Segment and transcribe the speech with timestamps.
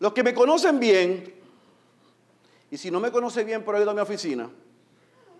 [0.00, 1.34] Los que me conocen bien,
[2.70, 4.50] y si no me conoce bien por ahí a mi oficina,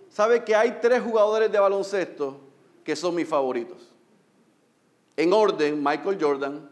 [0.09, 2.39] sabe que hay tres jugadores de baloncesto
[2.83, 3.89] que son mis favoritos.
[5.15, 6.69] En orden, Michael Jordan,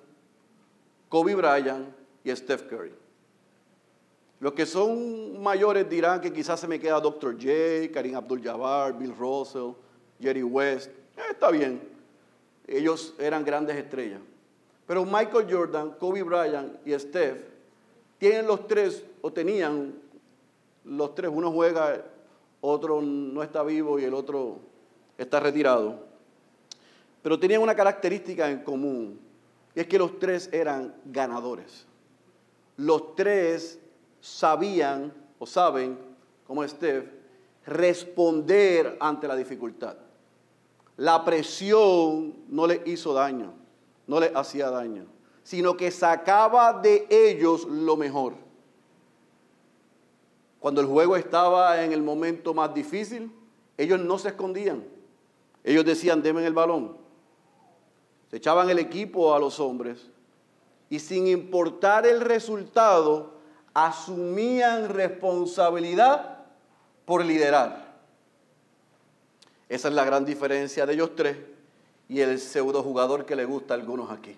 [1.10, 1.90] Kobe Bryant
[2.24, 2.94] y Steph Curry.
[4.40, 7.34] Los que son mayores dirán que quizás se me queda Dr.
[7.34, 9.74] J, Karim Abdul-Jabbar, Bill Russell,
[10.20, 10.90] Jerry West.
[11.18, 11.82] Eh, está bien.
[12.68, 14.20] Ellos eran grandes estrellas.
[14.86, 17.57] Pero Michael Jordan, Kobe Bryant y Steph
[18.18, 19.96] tienen los tres, o tenían
[20.84, 21.32] los tres.
[21.34, 22.04] Uno juega,
[22.62, 24.60] otro no está vivo y el otro
[25.18, 26.00] está retirado.
[27.22, 29.20] Pero tenían una característica en común.
[29.76, 31.86] Y es que los tres eran ganadores.
[32.78, 33.80] Los tres
[34.22, 35.98] sabían o saben,
[36.46, 37.06] como Steph,
[37.66, 39.98] responder ante la dificultad.
[40.98, 43.54] La presión no le hizo daño,
[44.08, 45.06] no le hacía daño,
[45.48, 48.34] sino que sacaba de ellos lo mejor.
[50.60, 53.32] Cuando el juego estaba en el momento más difícil,
[53.78, 54.84] ellos no se escondían.
[55.64, 56.98] Ellos decían, denme el balón.
[58.30, 60.10] Se echaban el equipo a los hombres
[60.90, 63.36] y sin importar el resultado,
[63.74, 66.40] asumían responsabilidad
[67.06, 67.96] por liderar.
[69.70, 71.38] Esa es la gran diferencia de ellos tres
[72.10, 74.36] y el pseudo jugador que le gusta a algunos aquí.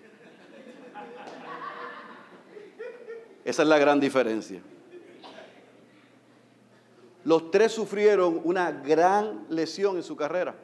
[3.44, 4.62] Esa es la gran diferencia.
[7.24, 10.54] Los tres sufrieron una gran lesión en su carrera.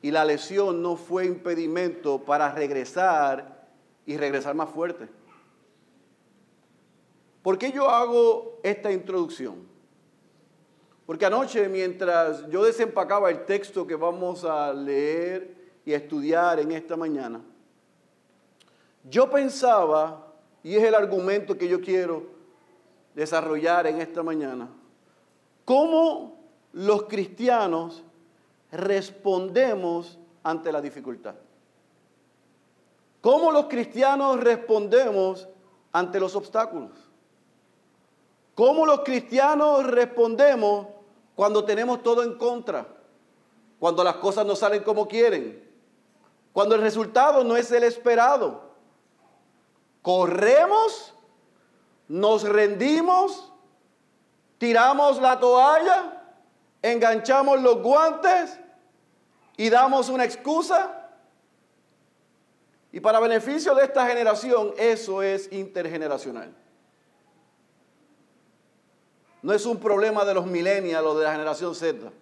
[0.00, 3.68] Y la lesión no fue impedimento para regresar
[4.04, 5.08] y regresar más fuerte.
[7.42, 9.66] ¿Por qué yo hago esta introducción?
[11.06, 16.96] Porque anoche mientras yo desempacaba el texto que vamos a leer y estudiar en esta
[16.96, 17.40] mañana,
[19.04, 20.31] yo pensaba,
[20.62, 22.26] y es el argumento que yo quiero
[23.14, 24.68] desarrollar en esta mañana,
[25.64, 26.36] cómo
[26.72, 28.02] los cristianos
[28.70, 31.34] respondemos ante la dificultad.
[33.20, 35.48] ¿Cómo los cristianos respondemos
[35.92, 36.90] ante los obstáculos?
[38.54, 40.88] ¿Cómo los cristianos respondemos
[41.36, 42.86] cuando tenemos todo en contra?
[43.78, 45.62] Cuando las cosas no salen como quieren.
[46.52, 48.71] Cuando el resultado no es el esperado.
[50.02, 51.14] Corremos,
[52.08, 53.52] nos rendimos,
[54.58, 56.22] tiramos la toalla,
[56.82, 58.58] enganchamos los guantes
[59.56, 61.08] y damos una excusa.
[62.90, 66.52] Y para beneficio de esta generación, eso es intergeneracional.
[69.40, 72.12] No es un problema de los millennials o de la generación Z.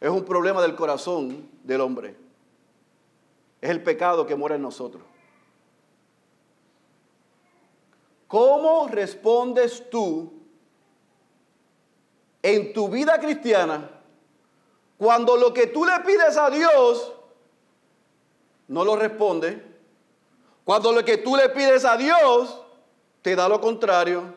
[0.00, 2.16] Es un problema del corazón del hombre.
[3.60, 5.02] Es el pecado que mora en nosotros.
[8.34, 10.32] ¿Cómo respondes tú
[12.42, 13.88] en tu vida cristiana
[14.98, 17.12] cuando lo que tú le pides a Dios
[18.66, 19.64] no lo responde?
[20.64, 22.60] Cuando lo que tú le pides a Dios
[23.22, 24.34] te da lo contrario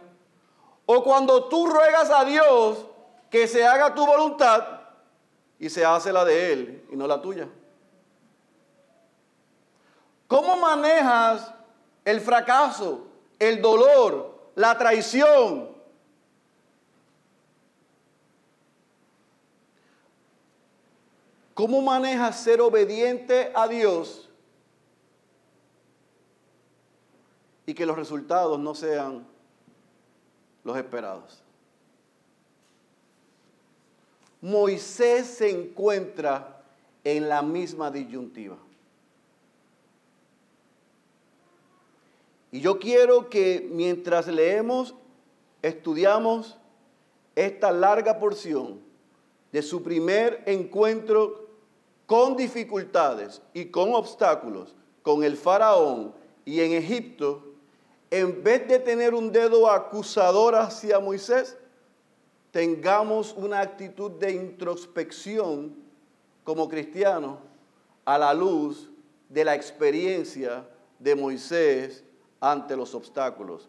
[0.85, 2.85] o cuando tú ruegas a Dios
[3.31, 4.63] que se haga tu voluntad
[5.57, 7.49] y se hace la de Él y no la tuya.
[10.27, 11.51] ¿Cómo manejas
[12.05, 13.06] el fracaso,
[13.39, 15.75] el dolor, la traición?
[21.53, 24.27] ¿Cómo manejas ser obediente a Dios
[27.67, 29.27] y que los resultados no sean
[30.63, 31.41] los esperados.
[34.41, 36.61] Moisés se encuentra
[37.03, 38.57] en la misma disyuntiva.
[42.57, 44.95] Y yo quiero que mientras leemos,
[45.61, 46.57] estudiamos
[47.35, 48.79] esta larga porción
[49.51, 51.49] de su primer encuentro
[52.07, 54.73] con dificultades y con obstáculos
[55.03, 56.15] con el faraón
[56.45, 57.43] y en Egipto,
[58.09, 61.55] en vez de tener un dedo acusador hacia Moisés,
[62.49, 65.75] tengamos una actitud de introspección
[66.43, 67.37] como cristianos
[68.03, 68.89] a la luz
[69.29, 70.67] de la experiencia
[70.97, 72.03] de Moisés
[72.39, 73.67] ante los obstáculos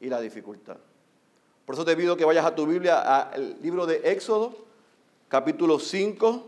[0.00, 0.76] y la dificultad.
[1.64, 4.54] Por eso te pido que vayas a tu Biblia, al libro de Éxodo,
[5.28, 6.46] capítulo 5.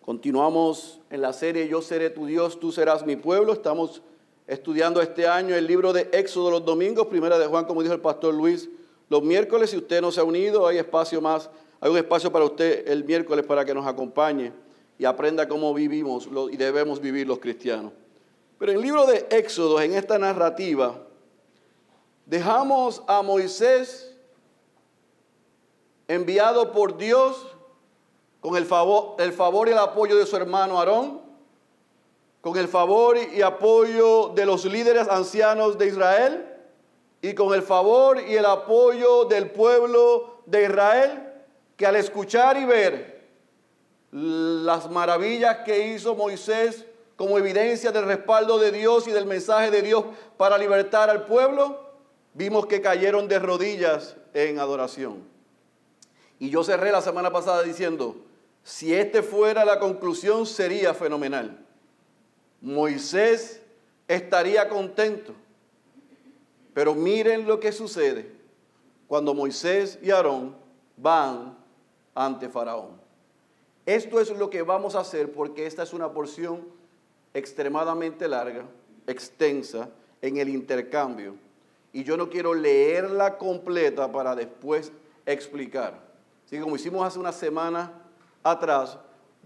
[0.00, 3.52] Continuamos en la serie Yo seré tu Dios, tú serás mi pueblo.
[3.52, 4.02] Estamos
[4.46, 8.00] estudiando este año el libro de Éxodo los domingos, primera de Juan, como dijo el
[8.00, 8.68] pastor Luis,
[9.08, 9.70] los miércoles.
[9.70, 13.04] Si usted no se ha unido, hay espacio más, hay un espacio para usted el
[13.04, 14.52] miércoles para que nos acompañe
[14.96, 17.92] y aprenda cómo vivimos y debemos vivir los cristianos.
[18.58, 20.98] Pero en el libro de Éxodo, en esta narrativa,
[22.24, 24.14] dejamos a Moisés
[26.08, 27.54] enviado por Dios
[28.40, 31.20] con el favor, el favor y el apoyo de su hermano Aarón,
[32.40, 36.46] con el favor y apoyo de los líderes ancianos de Israel
[37.20, 41.32] y con el favor y el apoyo del pueblo de Israel,
[41.76, 43.26] que al escuchar y ver
[44.12, 46.85] las maravillas que hizo Moisés
[47.16, 50.04] como evidencia del respaldo de Dios y del mensaje de Dios
[50.36, 51.80] para libertar al pueblo,
[52.34, 55.24] vimos que cayeron de rodillas en adoración.
[56.38, 58.16] Y yo cerré la semana pasada diciendo,
[58.62, 61.64] si este fuera la conclusión sería fenomenal.
[62.60, 63.62] Moisés
[64.08, 65.32] estaría contento.
[66.74, 68.30] Pero miren lo que sucede
[69.06, 70.54] cuando Moisés y Aarón
[70.96, 71.56] van
[72.14, 73.00] ante Faraón.
[73.86, 76.75] Esto es lo que vamos a hacer porque esta es una porción
[77.36, 78.64] extremadamente larga,
[79.06, 79.90] extensa,
[80.22, 81.34] en el intercambio.
[81.92, 84.90] Y yo no quiero leerla completa para después
[85.26, 86.00] explicar.
[86.46, 87.92] Así que como hicimos hace una semana
[88.42, 88.98] atrás,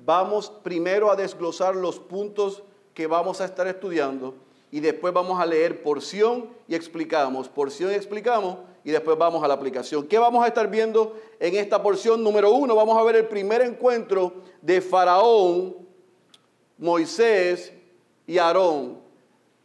[0.05, 2.63] vamos primero a desglosar los puntos
[2.95, 4.35] que vamos a estar estudiando
[4.71, 9.49] y después vamos a leer porción y explicamos, porción y explicamos y después vamos a
[9.49, 10.07] la aplicación.
[10.07, 12.23] ¿Qué vamos a estar viendo en esta porción?
[12.23, 14.33] Número uno, vamos a ver el primer encuentro
[14.63, 15.77] de Faraón,
[16.79, 17.73] Moisés
[18.26, 18.99] y Aarón.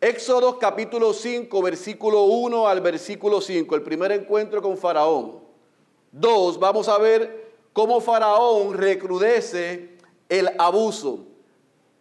[0.02, 5.40] Éxodo capítulo 5, versículo 1 al versículo 5, el primer encuentro con Faraón.
[6.12, 9.98] Dos, vamos a ver cómo Faraón recrudece
[10.30, 11.26] el abuso.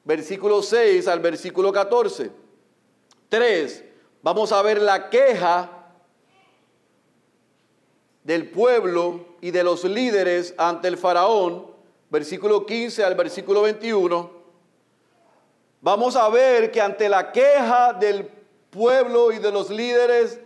[0.04, 2.30] Versículo 6 al versículo 14.
[3.28, 3.84] Tres,
[4.22, 5.74] vamos a ver la queja
[8.22, 11.66] del pueblo y de los líderes ante el faraón,
[12.10, 14.43] versículo 15 al versículo 21
[15.84, 18.26] vamos a ver que ante la queja del
[18.70, 20.40] pueblo y de los líderes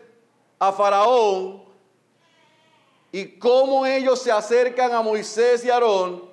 [0.58, 1.62] a Faraón
[3.12, 6.28] y cómo ellos se acercan a Moisés y Aarón,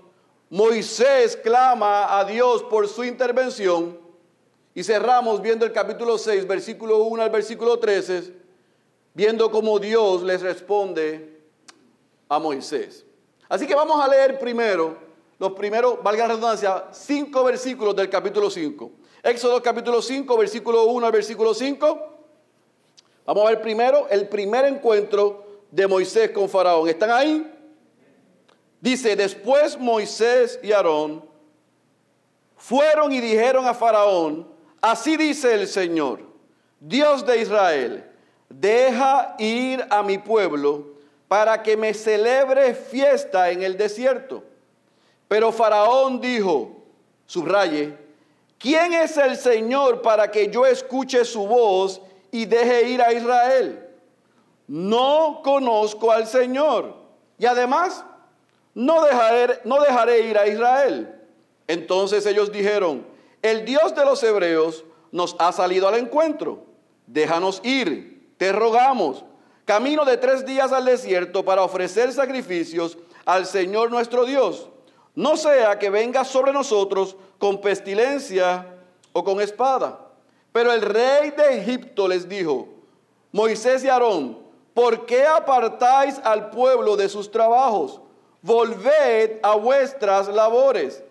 [0.49, 3.99] Moisés clama a Dios por su intervención
[4.73, 8.33] y cerramos viendo el capítulo 6, versículo 1 al versículo 13,
[9.13, 11.41] viendo cómo Dios les responde
[12.27, 13.05] a Moisés.
[13.47, 15.04] Así que vamos a leer primero
[15.37, 18.91] los primeros, valga la redundancia, cinco versículos del capítulo 5.
[19.21, 22.13] Éxodo capítulo 5, versículo 1 al versículo 5.
[23.25, 26.87] Vamos a ver primero el primer encuentro de Moisés con Faraón.
[26.87, 27.51] ¿Están ahí?
[28.79, 31.25] Dice, después Moisés y Aarón
[32.55, 34.47] fueron y dijeron a Faraón,
[34.79, 36.21] así dice el Señor,
[36.79, 38.09] Dios de Israel,
[38.47, 40.93] deja ir a mi pueblo
[41.27, 44.44] para que me celebre fiesta en el desierto.
[45.27, 46.83] Pero Faraón dijo,
[47.25, 47.97] subraye,
[48.59, 52.01] ¿quién es el Señor para que yo escuche su voz
[52.31, 53.87] y deje ir a Israel?
[54.67, 56.95] No conozco al Señor.
[57.37, 58.05] Y además,
[58.73, 61.13] no dejaré, no dejaré ir a Israel.
[61.67, 63.05] Entonces ellos dijeron,
[63.41, 66.65] el Dios de los hebreos nos ha salido al encuentro.
[67.07, 69.25] Déjanos ir, te rogamos.
[69.65, 74.69] Camino de tres días al desierto para ofrecer sacrificios al Señor nuestro Dios
[75.15, 78.67] no sea que venga sobre nosotros con pestilencia
[79.13, 79.99] o con espada.
[80.51, 82.67] Pero el rey de Egipto les dijo,
[83.31, 84.37] Moisés y Aarón,
[84.73, 87.99] ¿por qué apartáis al pueblo de sus trabajos?
[88.41, 91.03] Volved a vuestras labores.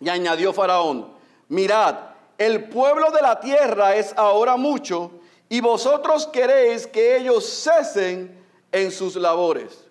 [0.00, 1.12] Y añadió Faraón,
[1.48, 1.96] mirad,
[2.38, 5.12] el pueblo de la tierra es ahora mucho
[5.48, 9.81] y vosotros queréis que ellos cesen en sus labores.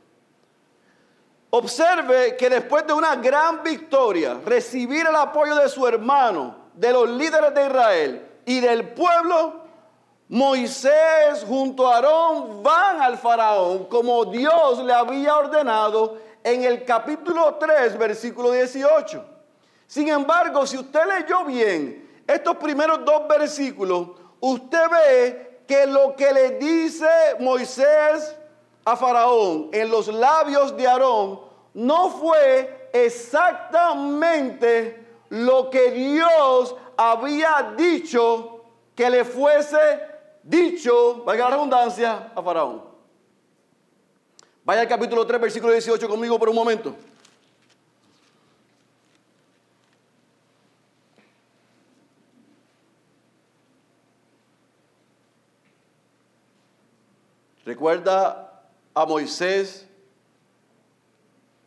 [1.54, 7.10] Observe que después de una gran victoria, recibir el apoyo de su hermano, de los
[7.10, 9.62] líderes de Israel y del pueblo,
[10.30, 17.56] Moisés junto a Aarón van al faraón como Dios le había ordenado en el capítulo
[17.56, 19.26] 3, versículo 18.
[19.88, 24.08] Sin embargo, si usted leyó bien estos primeros dos versículos,
[24.40, 27.10] usted ve que lo que le dice
[27.42, 28.38] Moisés
[28.84, 31.40] a Faraón en los labios de Aarón
[31.74, 39.78] no fue exactamente lo que Dios había dicho que le fuese
[40.44, 42.84] dicho, valga la redundancia, a Faraón.
[44.64, 46.96] Vaya al capítulo 3, versículo 18 conmigo por un momento.
[57.66, 58.51] Recuerda
[58.94, 59.88] a Moisés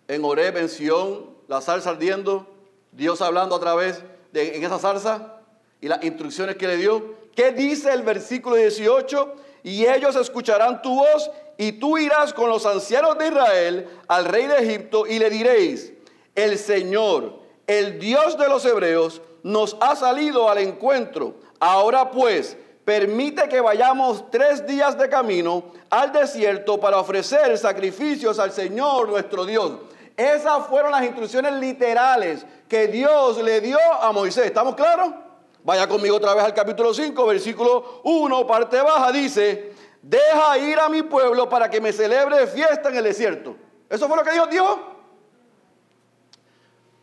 [0.09, 2.47] en Oreb, en Sion, la salsa ardiendo,
[2.93, 4.03] Dios hablando a través
[4.33, 5.41] de en esa salsa
[5.81, 7.15] y las instrucciones que le dio.
[7.35, 9.35] ¿Qué dice el versículo 18?
[9.65, 14.47] Y ellos escucharán tu voz y tú irás con los ancianos de Israel al rey
[14.47, 15.93] de Egipto y le diréis,
[16.35, 21.37] el Señor, el Dios de los hebreos, nos ha salido al encuentro.
[21.61, 28.53] Ahora pues, permite que vayamos tres días de camino al desierto para ofrecer sacrificios al
[28.53, 29.73] Señor nuestro Dios.
[30.17, 34.47] Esas fueron las instrucciones literales que Dios le dio a Moisés.
[34.47, 35.13] ¿Estamos claros?
[35.65, 39.73] Vaya conmigo otra vez al capítulo 5, versículo 1, parte baja, dice,
[40.03, 43.57] deja ir a mi pueblo para que me celebre fiesta en el desierto.
[43.89, 44.79] ¿Eso fue lo que Dios dijo?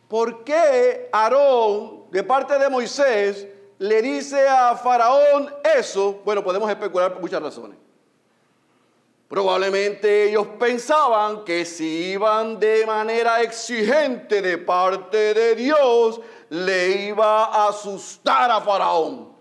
[0.08, 3.48] ¿Por qué Aarón, de parte de Moisés,
[3.82, 6.22] le dice a Faraón eso?
[6.24, 7.80] Bueno, podemos especular por muchas razones.
[9.28, 17.46] Probablemente ellos pensaban que si iban de manera exigente de parte de Dios, le iba
[17.46, 19.36] a asustar a Faraón.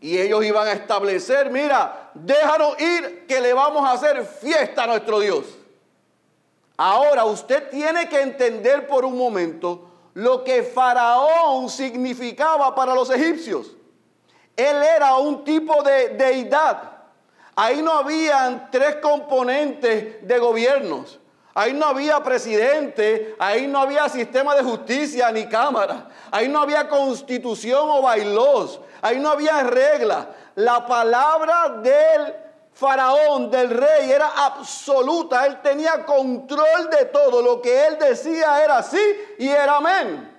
[0.00, 4.86] Y ellos iban a establecer, mira, déjanos ir que le vamos a hacer fiesta a
[4.88, 5.44] nuestro Dios.
[6.76, 13.72] Ahora usted tiene que entender por un momento lo que Faraón significaba para los egipcios.
[14.56, 16.90] Él era un tipo de deidad.
[17.54, 21.18] Ahí no habían tres componentes de gobiernos.
[21.54, 26.88] Ahí no había presidente, ahí no había sistema de justicia ni cámara, ahí no había
[26.88, 30.30] constitución o bailos, ahí no había regla.
[30.54, 32.34] La palabra del
[32.72, 35.46] faraón, del rey, era absoluta.
[35.46, 37.42] Él tenía control de todo.
[37.42, 39.02] Lo que él decía era sí
[39.38, 40.30] y era amén.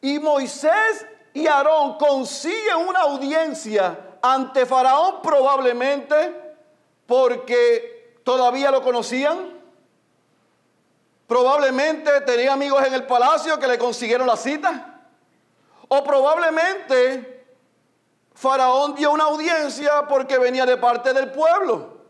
[0.00, 6.56] Y Moisés y Aarón consiguen una audiencia ante Faraón probablemente
[7.06, 9.60] porque todavía lo conocían.
[11.26, 15.00] Probablemente tenía amigos en el palacio que le consiguieron la cita.
[15.88, 17.31] O probablemente
[18.42, 22.02] Faraón dio una audiencia porque venía de parte del pueblo.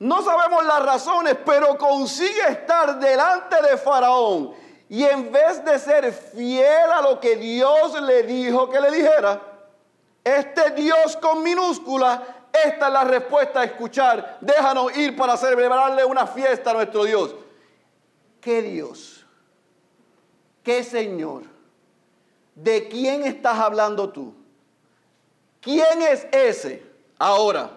[0.00, 4.54] No sabemos las razones, pero consigue estar delante de Faraón.
[4.88, 9.40] Y en vez de ser fiel a lo que Dios le dijo que le dijera,
[10.24, 14.38] este Dios con minúscula, esta es la respuesta a escuchar.
[14.40, 17.36] Déjanos ir para celebrarle una fiesta a nuestro Dios.
[18.40, 19.24] ¿Qué Dios?
[20.64, 21.44] ¿Qué Señor?
[22.56, 24.43] ¿De quién estás hablando tú?
[25.64, 26.82] ¿Quién es ese?
[27.18, 27.70] Ahora,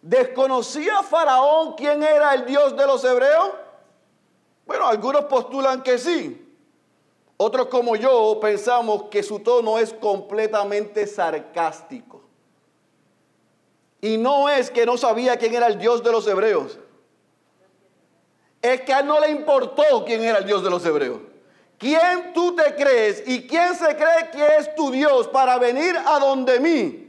[0.00, 3.50] ¿desconocía Faraón quién era el Dios de los hebreos?
[4.64, 6.42] Bueno, algunos postulan que sí.
[7.36, 12.22] Otros como yo pensamos que su tono es completamente sarcástico.
[14.00, 16.78] Y no es que no sabía quién era el Dios de los hebreos.
[18.62, 21.18] Es que a él no le importó quién era el Dios de los hebreos.
[21.78, 26.18] ¿Quién tú te crees y quién se cree que es tu Dios para venir a
[26.18, 27.05] donde mí,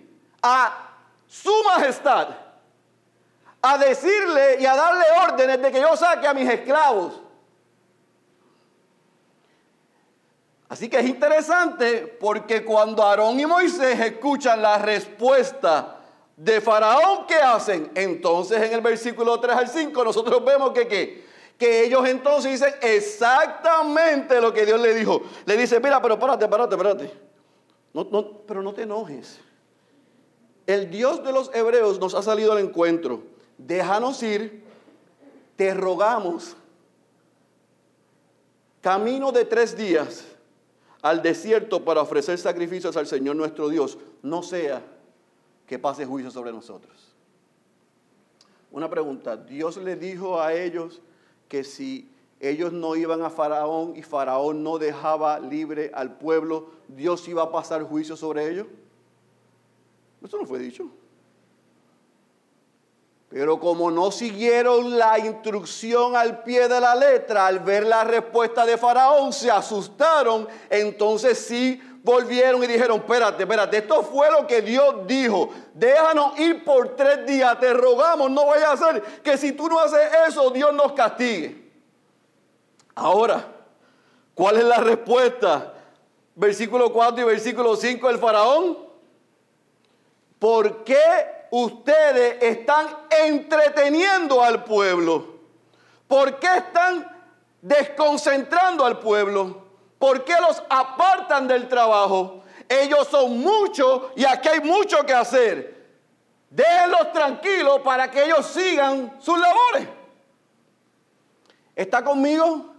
[0.47, 0.89] a
[1.27, 2.29] su majestad,
[3.61, 7.21] a decirle y a darle órdenes de que yo saque a mis esclavos?
[10.69, 15.97] Así que es interesante porque cuando Aarón y Moisés escuchan la respuesta
[16.35, 17.91] de Faraón, ¿qué hacen?
[17.95, 21.25] Entonces en el versículo 3 al 5 nosotros vemos que,
[21.57, 25.21] que ellos entonces dicen exactamente lo que Dios le dijo.
[25.45, 27.13] Le dice, mira, pero párate, párate, párate.
[27.93, 29.39] No, no, pero no te enojes.
[30.67, 33.23] El Dios de los hebreos nos ha salido al encuentro.
[33.57, 34.63] Déjanos ir,
[35.55, 36.55] te rogamos,
[38.81, 40.25] camino de tres días
[41.01, 44.83] al desierto para ofrecer sacrificios al Señor nuestro Dios, no sea
[45.65, 47.15] que pase juicio sobre nosotros.
[48.71, 51.01] Una pregunta, Dios le dijo a ellos
[51.47, 57.27] que si ellos no iban a Faraón y Faraón no dejaba libre al pueblo, Dios
[57.27, 58.67] iba a pasar juicio sobre ellos.
[60.23, 60.89] Eso no fue dicho.
[63.29, 68.65] Pero como no siguieron la instrucción al pie de la letra, al ver la respuesta
[68.65, 74.61] de Faraón, se asustaron, entonces sí volvieron y dijeron, espérate, espérate, esto fue lo que
[74.61, 79.51] Dios dijo, déjanos ir por tres días, te rogamos, no vaya a ser que si
[79.51, 81.69] tú no haces eso, Dios nos castigue.
[82.95, 83.45] Ahora,
[84.33, 85.73] ¿cuál es la respuesta?
[86.33, 88.86] Versículo 4 y versículo 5 del Faraón.
[90.39, 95.37] ¿Por qué ustedes están entreteniendo al pueblo?
[96.07, 97.07] ¿Por qué están
[97.61, 99.63] desconcentrando al pueblo?
[99.97, 102.43] ¿Por qué los apartan del trabajo?
[102.69, 105.77] Ellos son muchos y aquí hay mucho que hacer.
[106.49, 109.87] Déjenlos tranquilos para que ellos sigan sus labores.
[111.75, 112.76] ¿Está conmigo?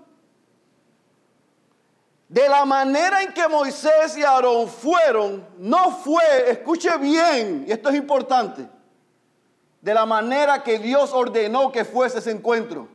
[2.29, 7.89] De la manera en que Moisés y Aarón fueron, no fue, escuche bien, y esto
[7.89, 8.69] es importante,
[9.81, 12.89] de la manera que Dios ordenó que fuese ese encuentro.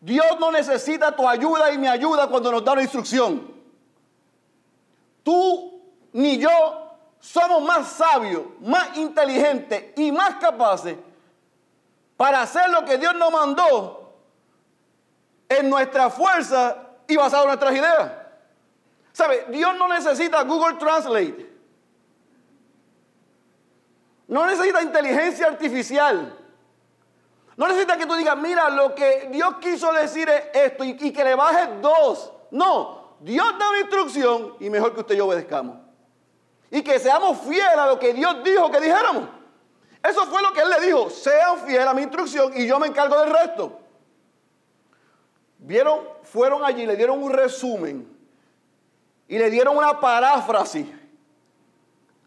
[0.00, 3.52] Dios no necesita tu ayuda y mi ayuda cuando nos da una instrucción.
[5.22, 6.50] Tú ni yo
[7.20, 10.96] somos más sabios, más inteligentes y más capaces
[12.16, 14.14] para hacer lo que Dios nos mandó
[15.48, 18.12] en nuestra fuerza y basado en nuestras ideas.
[19.12, 19.46] ¿Sabe?
[19.50, 21.54] Dios no necesita Google Translate.
[24.26, 26.38] No necesita inteligencia artificial.
[27.56, 31.24] No necesita que tú digas, mira, lo que Dios quiso decir es esto y, que
[31.24, 32.32] le bajes dos.
[32.50, 35.76] No, Dios da una instrucción y mejor que usted y yo obedezcamos.
[36.70, 39.28] Y que seamos fieles a lo que Dios dijo que dijéramos.
[40.02, 42.88] Eso fue lo que Él le dijo, sean fieles a mi instrucción y yo me
[42.88, 43.80] encargo del resto.
[45.66, 48.06] Vieron, fueron allí, le dieron un resumen
[49.26, 50.86] y le dieron una paráfrasis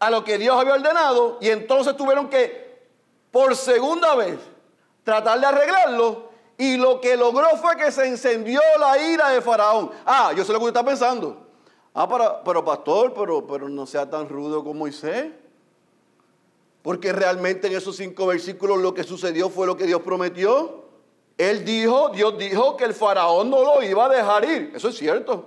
[0.00, 2.82] a lo que Dios había ordenado y entonces tuvieron que,
[3.30, 4.40] por segunda vez,
[5.04, 9.92] tratar de arreglarlo y lo que logró fue que se encendió la ira de Faraón.
[10.04, 11.46] Ah, yo sé lo que usted está pensando.
[11.94, 15.30] Ah, pero, pastor, pero, pero no sea tan rudo como Moisés.
[16.82, 20.87] Porque realmente en esos cinco versículos lo que sucedió fue lo que Dios prometió.
[21.38, 24.72] Él dijo, Dios dijo que el faraón no lo iba a dejar ir.
[24.74, 25.46] Eso es cierto.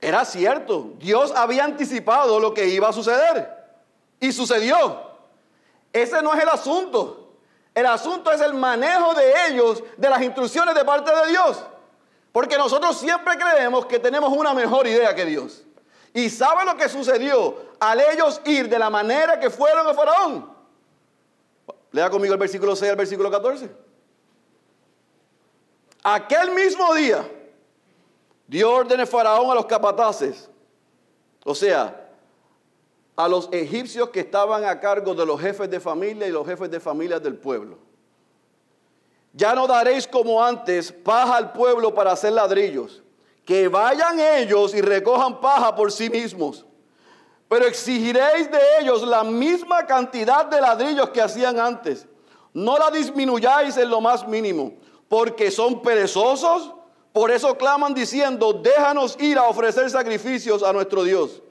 [0.00, 0.92] Era cierto.
[0.98, 3.52] Dios había anticipado lo que iba a suceder.
[4.20, 5.10] Y sucedió.
[5.92, 7.32] Ese no es el asunto.
[7.74, 11.64] El asunto es el manejo de ellos, de las instrucciones de parte de Dios.
[12.30, 15.64] Porque nosotros siempre creemos que tenemos una mejor idea que Dios.
[16.14, 20.55] ¿Y sabe lo que sucedió al ellos ir de la manera que fueron a Faraón?
[21.96, 23.70] Lea conmigo el versículo 6 al versículo 14.
[26.02, 27.26] Aquel mismo día
[28.46, 30.50] dio órdenes Faraón a los capataces,
[31.42, 32.10] o sea,
[33.16, 36.70] a los egipcios que estaban a cargo de los jefes de familia y los jefes
[36.70, 37.78] de familia del pueblo.
[39.32, 43.02] Ya no daréis como antes paja al pueblo para hacer ladrillos,
[43.46, 46.65] que vayan ellos y recojan paja por sí mismos.
[47.48, 52.06] Pero exigiréis de ellos la misma cantidad de ladrillos que hacían antes.
[52.52, 54.74] No la disminuyáis en lo más mínimo,
[55.08, 56.72] porque son perezosos.
[57.12, 61.42] Por eso claman diciendo, déjanos ir a ofrecer sacrificios a nuestro Dios.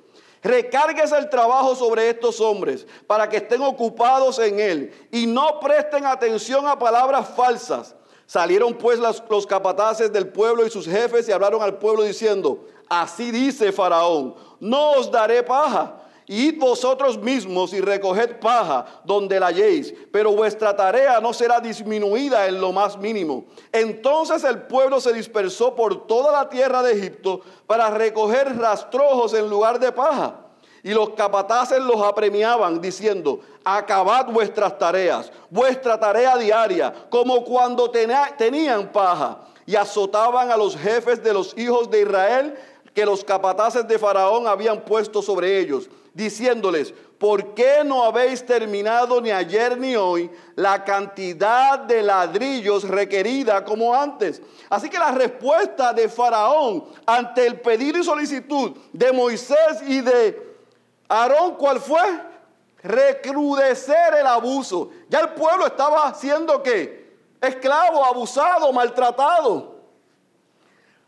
[0.44, 6.06] Recárguese el trabajo sobre estos hombres para que estén ocupados en él y no presten
[6.06, 7.96] atención a palabras falsas
[8.28, 13.30] Salieron pues los capataces del pueblo y sus jefes y hablaron al pueblo diciendo, así
[13.30, 16.02] dice Faraón, no os daré paja.
[16.28, 22.48] Id vosotros mismos y recoged paja donde la halléis, pero vuestra tarea no será disminuida
[22.48, 23.46] en lo más mínimo.
[23.72, 29.48] Entonces el pueblo se dispersó por toda la tierra de Egipto para recoger rastrojos en
[29.48, 30.38] lugar de paja.
[30.82, 38.92] Y los capataces los apremiaban diciendo, acabad vuestras tareas, vuestra tarea diaria, como cuando tenían
[38.92, 39.40] paja.
[39.68, 42.56] Y azotaban a los jefes de los hijos de Israel
[42.96, 49.20] que los capataces de Faraón habían puesto sobre ellos, diciéndoles, ¿por qué no habéis terminado
[49.20, 54.42] ni ayer ni hoy la cantidad de ladrillos requerida como antes?
[54.70, 60.56] Así que la respuesta de Faraón ante el pedido y solicitud de Moisés y de
[61.10, 62.02] Aarón, ¿cuál fue?
[62.82, 64.90] Recrudecer el abuso.
[65.10, 69.75] Ya el pueblo estaba siendo que esclavo, abusado, maltratado.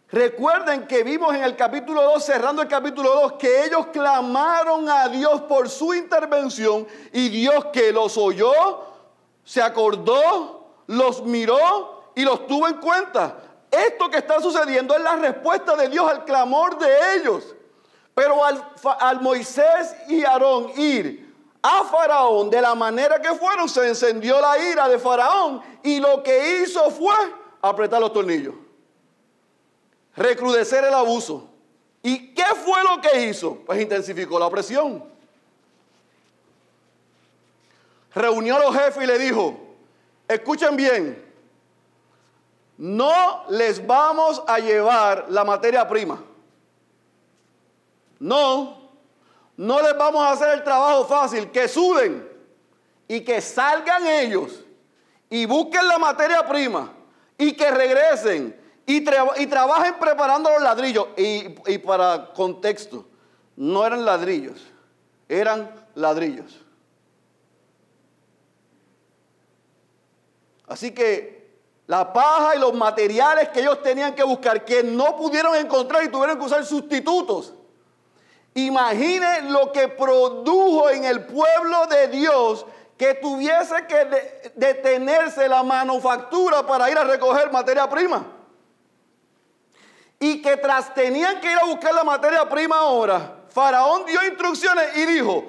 [0.09, 5.09] Recuerden que vimos en el capítulo 2, cerrando el capítulo 2, que ellos clamaron a
[5.09, 8.53] Dios por su intervención y Dios que los oyó,
[9.43, 13.37] se acordó, los miró y los tuvo en cuenta.
[13.69, 17.53] Esto que está sucediendo es la respuesta de Dios al clamor de ellos.
[18.15, 24.41] Pero al, Moisés y Aarón ir a Faraón de la manera que fueron, se encendió
[24.41, 27.13] la ira de Faraón y lo que hizo fue
[27.61, 28.55] apretar los tornillos,
[30.17, 31.47] recrudecer el abuso.
[32.01, 33.55] ¿Y qué fue lo que hizo?
[33.65, 35.03] Pues intensificó la presión.
[38.13, 39.57] Reunió a los jefes y le dijo,
[40.27, 41.23] escuchen bien,
[42.77, 46.23] no les vamos a llevar la materia prima.
[48.19, 48.89] No,
[49.55, 52.27] no les vamos a hacer el trabajo fácil, que suben
[53.07, 54.63] y que salgan ellos
[55.29, 56.91] y busquen la materia prima
[57.37, 61.09] y que regresen y, trabajen preparando los ladrillos.
[61.17, 63.05] Y, y para contexto,
[63.57, 64.65] no eran ladrillos,
[65.27, 66.61] eran ladrillos.
[70.67, 71.49] Así que
[71.85, 76.09] la paja y los materiales que ellos tenían que buscar, que no pudieron encontrar y
[76.09, 77.53] tuvieron que usar sustitutos.
[78.53, 82.65] Imaginen lo que produjo en el pueblo de Dios
[82.97, 88.36] que tuviese que detenerse la manufactura para ir a recoger materia prima.
[90.19, 94.97] Y que tras tenían que ir a buscar la materia prima ahora, Faraón dio instrucciones
[94.97, 95.45] y dijo,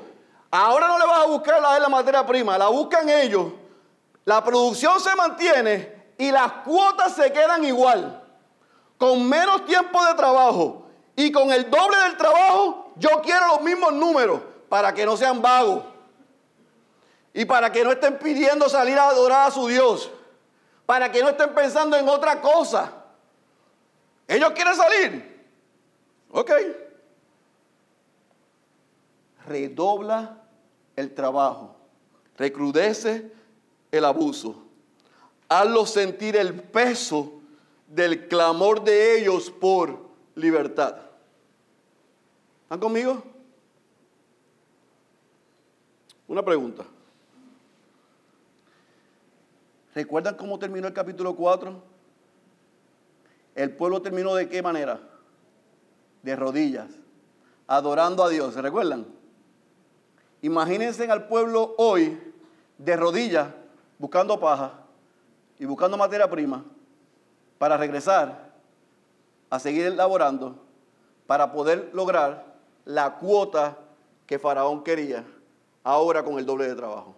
[0.51, 3.53] ahora no le vas a buscar la, la materia prima, la buscan ellos,
[4.25, 8.23] la producción se mantiene y las cuotas se quedan igual,
[8.99, 13.93] con menos tiempo de trabajo y con el doble del trabajo, yo quiero los mismos
[13.93, 15.83] números para que no sean vagos.
[17.33, 20.11] Y para que no estén pidiendo salir a adorar a su Dios.
[20.87, 22.93] Para que no estén pensando en otra cosa.
[24.29, 25.45] Ellos quieren salir.
[26.31, 26.51] Ok.
[29.47, 30.43] Redobla
[30.95, 31.75] el trabajo.
[32.37, 33.33] Recrudece
[33.91, 34.63] el abuso.
[35.49, 37.41] Hazlo sentir el peso
[37.87, 39.99] del clamor de ellos por
[40.35, 40.97] libertad.
[42.65, 43.23] ¿Están conmigo?
[46.27, 46.85] Una pregunta.
[49.95, 51.98] ¿Recuerdan cómo terminó el capítulo 4?
[53.59, 55.01] El pueblo terminó de qué manera?
[56.23, 56.93] De rodillas,
[57.67, 58.55] adorando a Dios.
[58.55, 59.05] ¿Se recuerdan?
[60.43, 62.17] Imagínense al pueblo hoy
[62.79, 63.49] de rodillas,
[63.99, 64.75] buscando paja
[65.59, 66.65] y buscando materia prima
[67.59, 68.53] para regresar
[69.51, 70.55] a seguir elaborando
[71.27, 73.77] para poder lograr la cuota
[74.25, 75.25] que Faraón quería,
[75.83, 77.17] ahora con el doble de trabajo.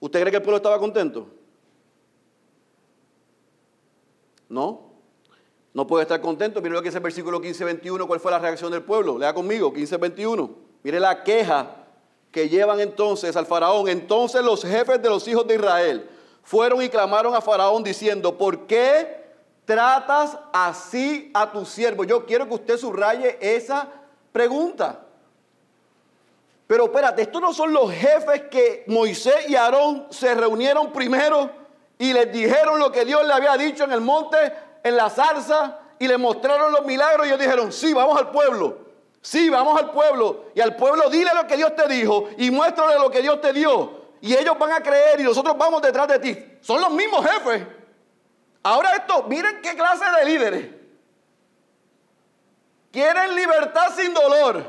[0.00, 1.28] ¿Usted cree que el pueblo estaba contento?
[4.48, 4.93] No.
[5.74, 6.62] No puede estar contento.
[6.62, 8.06] Mire lo que dice el versículo 15-21.
[8.06, 9.18] ¿Cuál fue la reacción del pueblo?
[9.18, 10.50] Lea conmigo, 15-21.
[10.84, 11.66] Mire la queja
[12.30, 13.88] que llevan entonces al faraón.
[13.88, 16.08] Entonces los jefes de los hijos de Israel
[16.44, 19.24] fueron y clamaron a faraón diciendo, ¿por qué
[19.64, 22.04] tratas así a tu siervo?
[22.04, 23.88] Yo quiero que usted subraye esa
[24.32, 25.00] pregunta.
[26.68, 31.50] Pero espérate, estos no son los jefes que Moisés y Aarón se reunieron primero
[31.98, 34.36] y les dijeron lo que Dios le había dicho en el monte,
[34.84, 38.78] en la zarza, y le mostraron los milagros y ellos dijeron, sí, vamos al pueblo,
[39.22, 42.98] sí, vamos al pueblo, y al pueblo dile lo que Dios te dijo y muéstrale
[42.98, 46.18] lo que Dios te dio, y ellos van a creer y nosotros vamos detrás de
[46.18, 46.58] ti.
[46.60, 47.66] Son los mismos jefes.
[48.62, 50.70] Ahora esto, miren qué clase de líderes.
[52.90, 54.64] Quieren libertad sin dolor.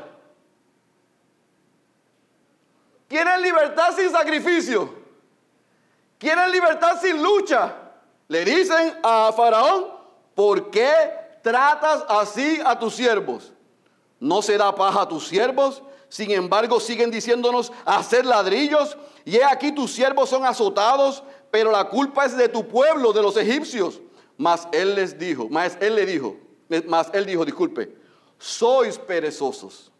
[3.08, 4.94] Quieren libertad sin sacrificio.
[6.18, 7.72] Quieren libertad sin lucha.
[8.28, 9.95] Le dicen a Faraón,
[10.36, 10.92] ¿por qué
[11.42, 13.52] tratas así a tus siervos?
[14.20, 15.82] ¿No se da paja a tus siervos?
[16.08, 18.96] Sin embargo, siguen diciéndonos hacer ladrillos.
[19.24, 23.22] Y he aquí tus siervos son azotados, pero la culpa es de tu pueblo, de
[23.22, 24.00] los egipcios.
[24.36, 26.36] Mas él les dijo, mas él le dijo,
[26.86, 27.96] mas él dijo, disculpe,
[28.38, 29.90] sois perezosos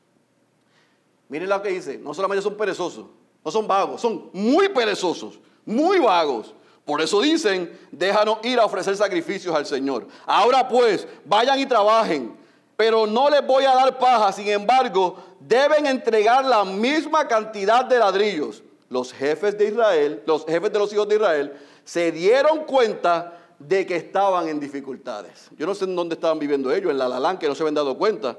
[1.28, 3.06] Miren lo que dice, no solamente son perezosos,
[3.44, 6.54] no son vagos, son muy perezosos, muy vagos.
[6.86, 10.06] Por eso dicen, déjanos ir a ofrecer sacrificios al Señor.
[10.24, 12.34] Ahora pues, vayan y trabajen,
[12.76, 17.98] pero no les voy a dar paja, sin embargo, deben entregar la misma cantidad de
[17.98, 18.62] ladrillos.
[18.88, 21.52] Los jefes de Israel, los jefes de los hijos de Israel,
[21.84, 25.48] se dieron cuenta de que estaban en dificultades.
[25.58, 27.74] Yo no sé en dónde estaban viviendo ellos, en la Lalán, que no se habían
[27.74, 28.36] dado cuenta.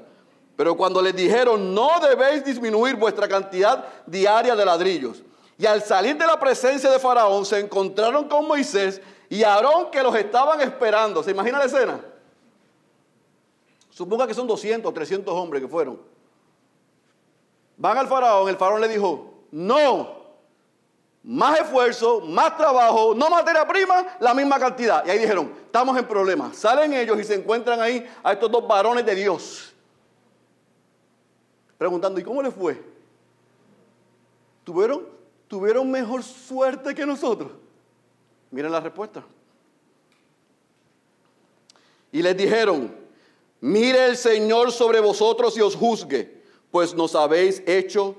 [0.56, 5.22] Pero cuando les dijeron, no debéis disminuir vuestra cantidad diaria de ladrillos.
[5.58, 10.02] Y al salir de la presencia de Faraón, se encontraron con Moisés y Aarón que
[10.02, 11.22] los estaban esperando.
[11.22, 12.00] ¿Se imagina la escena?
[13.90, 16.00] Suponga que son 200, 300 hombres que fueron.
[17.76, 20.16] Van al faraón, el faraón le dijo, no,
[21.24, 25.04] más esfuerzo, más trabajo, no materia prima, la misma cantidad.
[25.04, 26.56] Y ahí dijeron, estamos en problemas.
[26.56, 29.74] Salen ellos y se encuentran ahí a estos dos varones de Dios
[31.78, 32.82] preguntando, ¿y cómo le fue?
[34.64, 35.06] ¿Tuvieron,
[35.48, 37.50] ¿Tuvieron mejor suerte que nosotros?
[38.50, 39.24] Miren la respuesta.
[42.12, 42.94] Y les dijeron,
[43.60, 48.14] mire el Señor sobre vosotros y os juzgue, pues nos habéis hecho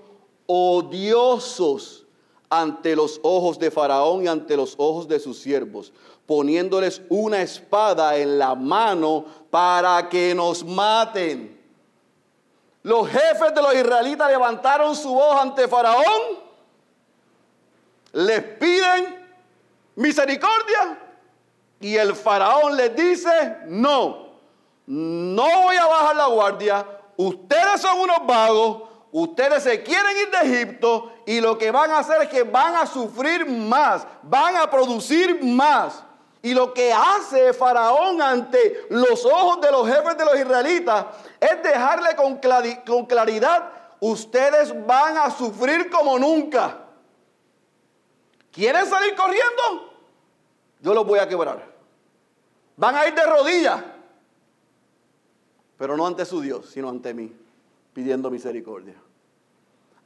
[0.47, 2.05] odiosos
[2.49, 5.93] ante los ojos de Faraón y ante los ojos de sus siervos,
[6.25, 11.59] poniéndoles una espada en la mano para que nos maten.
[12.81, 16.48] Los jefes de los israelitas levantaron su voz ante Faraón,
[18.13, 19.27] les piden
[19.95, 20.97] misericordia
[21.79, 24.29] y el Faraón les dice, no,
[24.87, 26.85] no voy a bajar la guardia,
[27.17, 31.99] ustedes son unos vagos, ustedes se quieren ir de Egipto y lo que van a
[31.99, 36.03] hacer es que van a sufrir más, van a producir más.
[36.41, 41.05] Y lo que hace Faraón ante los ojos de los jefes de los israelitas
[41.39, 42.37] es dejarle con,
[43.05, 43.69] claridad,
[43.99, 46.77] ustedes van a sufrir como nunca.
[48.51, 49.93] ¿Quieren salir corriendo?
[50.81, 51.65] Yo los voy a quebrar.
[52.77, 53.83] Van a ir de rodillas,
[55.77, 57.35] pero no ante su Dios, sino ante mí,
[57.93, 58.95] pidiendo misericordia.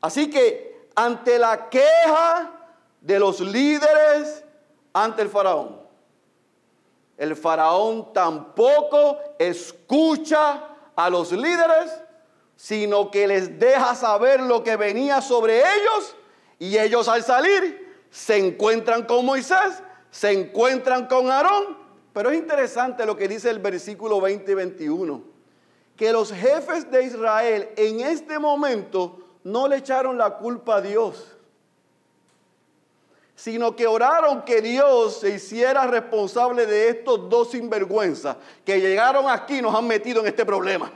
[0.02, 2.52] Así que ante la queja
[3.00, 4.44] de los líderes
[4.92, 5.82] ante el faraón,
[7.18, 11.92] el faraón tampoco escucha a los líderes,
[12.56, 16.16] sino que les deja saber lo que venía sobre ellos
[16.60, 17.83] y ellos al salir
[18.14, 21.78] se encuentran con Moisés, se encuentran con Aarón.
[22.14, 25.24] Pero es interesante lo que dice el versículo 20 y 21,
[25.96, 31.36] que los jefes de Israel en este momento no le echaron la culpa a Dios
[33.36, 39.58] sino que oraron que Dios se hiciera responsable de estos dos sinvergüenzas que llegaron aquí
[39.58, 40.92] y nos han metido en este problema.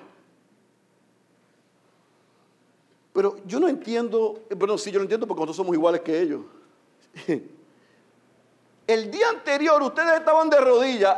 [3.11, 6.41] Pero yo no entiendo, bueno, sí, yo lo entiendo porque nosotros somos iguales que ellos.
[8.87, 11.17] El día anterior ustedes estaban de rodillas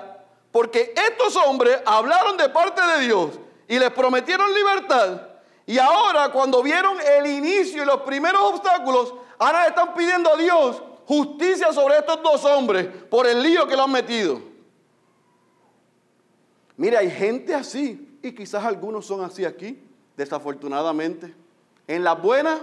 [0.51, 5.21] porque estos hombres hablaron de parte de Dios y les prometieron libertad.
[5.67, 10.81] Y ahora cuando vieron el inicio y los primeros obstáculos, ahora están pidiendo a Dios
[11.05, 14.41] justicia sobre estos dos hombres por el lío que lo han metido.
[16.77, 19.83] Mire, hay gente así, y quizás algunos son así aquí,
[20.15, 21.35] desafortunadamente.
[21.87, 22.61] En las buenas,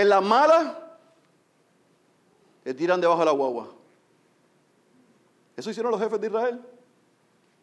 [0.00, 0.76] en las malas,
[2.64, 3.68] le tiran debajo de la guagua.
[5.56, 6.60] Eso hicieron los jefes de Israel.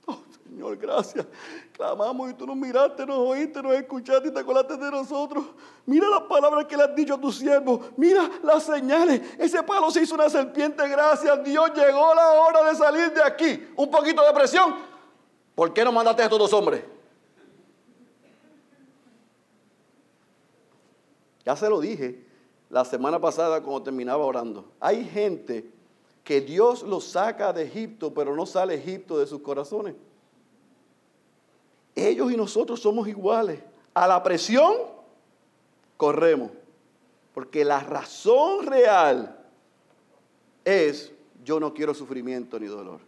[0.43, 1.27] Señor, gracias.
[1.73, 5.45] Clamamos y tú nos miraste, nos oíste, nos escuchaste y te acordaste de nosotros.
[5.85, 7.81] Mira las palabras que le has dicho a tu siervo.
[7.97, 9.21] Mira las señales.
[9.37, 10.87] Ese palo se hizo una serpiente.
[10.87, 11.69] Gracias, Dios.
[11.75, 13.67] Llegó la hora de salir de aquí.
[13.75, 14.73] Un poquito de presión.
[15.53, 16.83] ¿Por qué no mandaste a estos dos hombres?
[21.45, 22.22] Ya se lo dije
[22.73, 24.65] la semana pasada cuando terminaba orando.
[24.79, 25.69] Hay gente
[26.23, 29.93] que Dios los saca de Egipto, pero no sale Egipto de sus corazones.
[31.93, 33.59] Ellos y nosotros somos iguales.
[33.93, 34.73] A la presión,
[35.97, 36.49] corremos.
[37.35, 39.37] Porque la razón real
[40.65, 41.11] es,
[41.45, 43.01] yo no quiero sufrimiento ni dolor.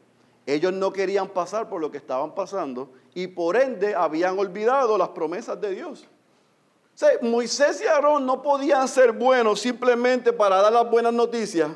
[0.45, 5.10] Ellos no querían pasar por lo que estaban pasando y por ende habían olvidado las
[5.10, 6.08] promesas de Dios.
[7.21, 11.69] Moisés y Aarón no podían ser buenos simplemente para dar las buenas noticias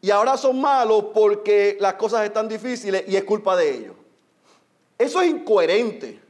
[0.00, 3.96] y ahora son malos porque las cosas están difíciles y es culpa de ellos.
[4.98, 6.20] Eso es incoherente.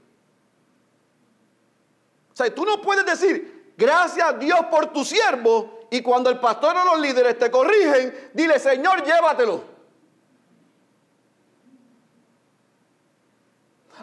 [2.33, 6.41] O sea, tú no puedes decir, gracias a Dios por tu siervo, y cuando el
[6.41, 9.63] pastor o los líderes te corrigen, dile, Señor, llévatelo.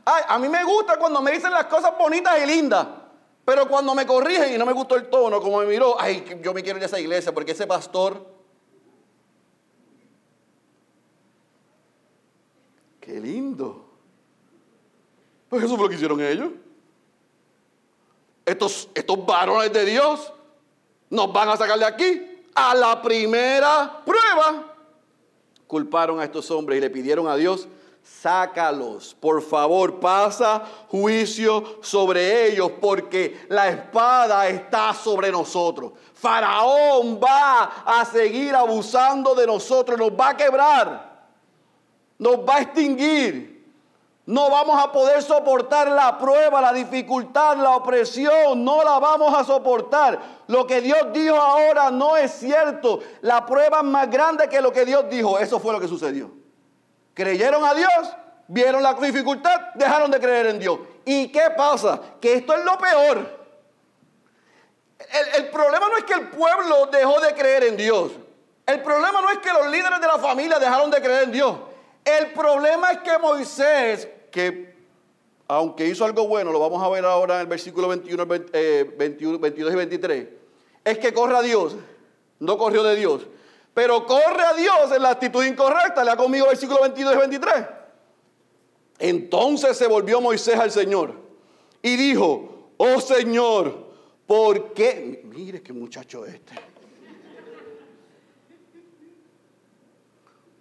[0.05, 2.87] A mí me gusta cuando me dicen las cosas bonitas y lindas,
[3.45, 6.53] pero cuando me corrigen y no me gustó el tono, como me miró, ay, yo
[6.53, 8.31] me quiero ir a esa iglesia porque ese pastor...
[13.01, 13.85] Qué lindo.
[15.49, 16.51] Pues eso fue lo que hicieron ellos.
[18.45, 20.31] Estos, estos varones de Dios
[21.09, 22.29] nos van a sacar de aquí.
[22.55, 24.73] A la primera prueba,
[25.67, 27.67] culparon a estos hombres y le pidieron a Dios,
[28.03, 35.93] sácalos, por favor, pasa juicio sobre ellos, porque la espada está sobre nosotros.
[36.13, 41.25] Faraón va a seguir abusando de nosotros, nos va a quebrar,
[42.17, 43.53] nos va a extinguir.
[44.25, 48.63] No vamos a poder soportar la prueba, la dificultad, la opresión.
[48.63, 50.17] No la vamos a soportar.
[50.47, 53.01] Lo que Dios dijo ahora no es cierto.
[53.19, 55.37] La prueba es más grande que lo que Dios dijo.
[55.39, 56.42] Eso fue lo que sucedió.
[57.13, 58.15] Creyeron a Dios,
[58.47, 60.79] vieron la dificultad, dejaron de creer en Dios.
[61.05, 61.99] ¿Y qué pasa?
[62.19, 63.43] Que esto es lo peor.
[65.35, 68.11] El, problema no es que el pueblo dejó de creer en Dios.
[68.65, 71.57] El problema no es que los líderes de la familia dejaron de creer en Dios.
[72.03, 74.73] El problema es que Moisés, que
[75.47, 79.75] aunque hizo algo bueno, lo vamos a ver ahora en el versículo 21, 22 y
[79.75, 80.27] 23,
[80.83, 81.75] es que corre a Dios,
[82.39, 83.27] no corrió de Dios,
[83.73, 86.03] pero corre a Dios en la actitud incorrecta.
[86.03, 87.53] Lea conmigo el versículo 22 y 23.
[88.99, 91.13] Entonces se volvió Moisés al Señor
[91.81, 93.91] y dijo, oh Señor,
[94.25, 95.21] ¿por qué?
[95.25, 96.53] Mire qué muchacho este.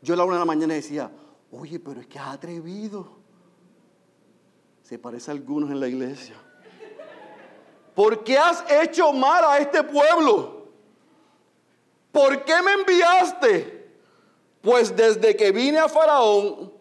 [0.00, 1.10] Yo a la una de la mañana decía,
[1.52, 3.06] Oye, pero es que has atrevido.
[4.82, 6.34] Se parece a algunos en la iglesia.
[7.94, 10.61] ¿Por qué has hecho mal a este pueblo?
[12.12, 13.90] ¿Por qué me enviaste?
[14.60, 16.72] Pues desde que vine a Faraón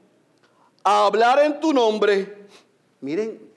[0.83, 2.47] a hablar en tu nombre,
[2.99, 3.51] miren,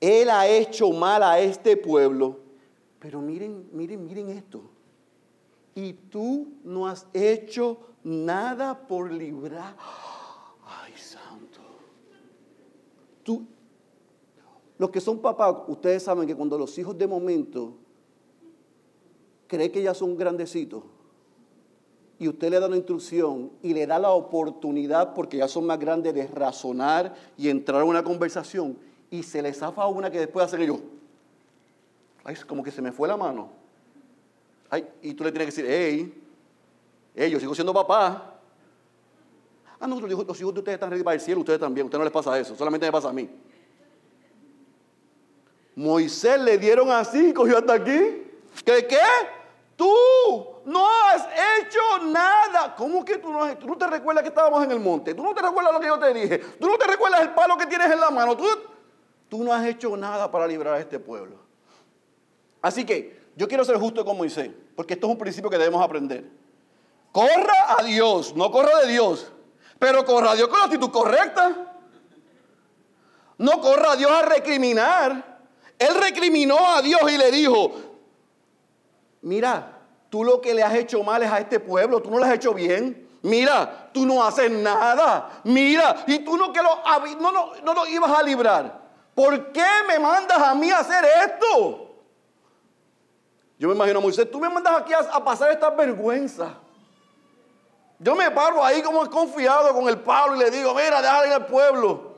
[0.00, 2.40] él ha hecho mal a este pueblo,
[2.98, 4.62] pero miren, miren, miren esto.
[5.74, 9.76] Y tú no has hecho nada por librar.
[10.66, 11.60] Ay, santo.
[13.22, 13.46] Tú,
[14.78, 17.78] los que son papás, ustedes saben que cuando los hijos de momento
[19.46, 20.82] creen que ya son grandecitos
[22.18, 25.78] y usted le da una instrucción y le da la oportunidad, porque ya son más
[25.78, 28.78] grandes, de razonar y entrar en una conversación
[29.10, 30.78] y se les zafa una que después hacen ellos.
[32.24, 33.50] Ay, como que se me fue la mano.
[34.70, 36.22] Ay, y tú le tienes que decir, hey,
[37.14, 38.38] hey, yo sigo siendo papá.
[39.80, 41.84] Ah, no, los hijos, los hijos de ustedes están ready para el cielo, ustedes también,
[41.84, 43.28] a ustedes no les pasa eso, solamente me pasa a mí.
[45.76, 48.23] Moisés le dieron así, cogió hasta aquí.
[48.64, 48.98] ¿Qué qué?
[49.76, 49.92] Tú
[50.66, 51.26] no has
[51.60, 52.74] hecho nada.
[52.76, 55.14] ¿Cómo que tú no te recuerdas que estábamos en el monte.
[55.14, 56.38] Tú no te recuerdas lo que yo te dije.
[56.38, 58.36] Tú no te recuerdas el palo que tienes en la mano.
[58.36, 58.44] Tú,
[59.28, 61.38] tú no has hecho nada para librar a este pueblo.
[62.62, 65.82] Así que yo quiero ser justo con Moisés, porque esto es un principio que debemos
[65.82, 66.24] aprender.
[67.12, 69.30] Corra a Dios, no corra de Dios,
[69.78, 71.74] pero corra a Dios con la actitud correcta.
[73.38, 75.40] No corra a Dios a recriminar.
[75.78, 77.72] Él recriminó a Dios y le dijo,
[79.24, 82.24] mira, tú lo que le has hecho mal es a este pueblo, tú no lo
[82.24, 83.08] has hecho bien.
[83.22, 85.40] Mira, tú no haces nada.
[85.44, 86.82] Mira, y tú no que lo,
[87.20, 88.84] no, no, no lo ibas a librar.
[89.14, 91.84] ¿Por qué me mandas a mí a hacer esto?
[93.58, 96.54] Yo me imagino a Moisés, tú me mandas aquí a, pasar esta vergüenza.
[97.98, 101.46] Yo me paro ahí como confiado con el Pablo y le digo, mira, déjale al
[101.46, 102.14] pueblo.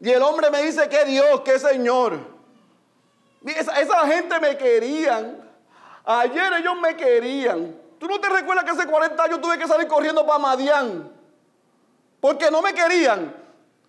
[0.00, 2.18] Y el hombre me dice que Dios, que Señor.
[3.42, 5.45] Esa, esa gente me querían.
[6.06, 7.76] Ayer ellos me querían.
[7.98, 11.12] ¿Tú no te recuerdas que hace 40 años tuve que salir corriendo para Madián?
[12.20, 13.34] Porque no me querían.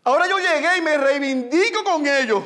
[0.03, 2.43] Ahora yo llegué y me reivindico con ellos.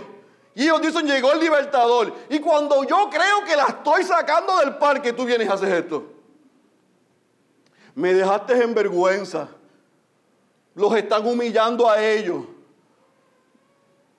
[0.55, 2.13] Y ellos dicen, llegó el libertador.
[2.29, 6.05] Y cuando yo creo que la estoy sacando del parque, tú vienes y haces esto.
[7.95, 9.47] Me dejaste en vergüenza.
[10.75, 12.43] Los están humillando a ellos.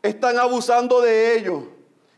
[0.00, 1.64] Están abusando de ellos.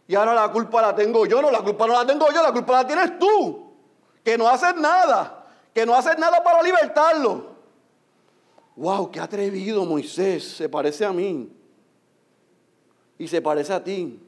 [0.07, 1.41] Y ahora la culpa la tengo yo.
[1.41, 3.73] No, la culpa no la tengo yo, la culpa la tienes tú.
[4.23, 5.47] Que no haces nada.
[5.73, 7.55] Que no haces nada para libertarlo.
[8.77, 10.57] Wow, qué atrevido Moisés.
[10.57, 11.51] Se parece a mí
[13.19, 14.21] y se parece a ti.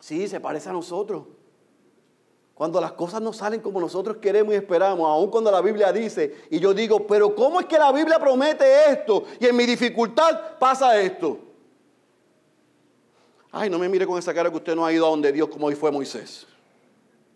[0.00, 1.24] Sí, se parece a nosotros.
[2.54, 6.46] Cuando las cosas no salen como nosotros queremos y esperamos, aun cuando la Biblia dice,
[6.50, 9.24] y yo digo, pero ¿cómo es que la Biblia promete esto?
[9.38, 11.38] Y en mi dificultad pasa esto.
[13.50, 15.48] Ay, no me mire con esa cara que usted no ha ido a donde Dios
[15.48, 16.46] como hoy fue Moisés.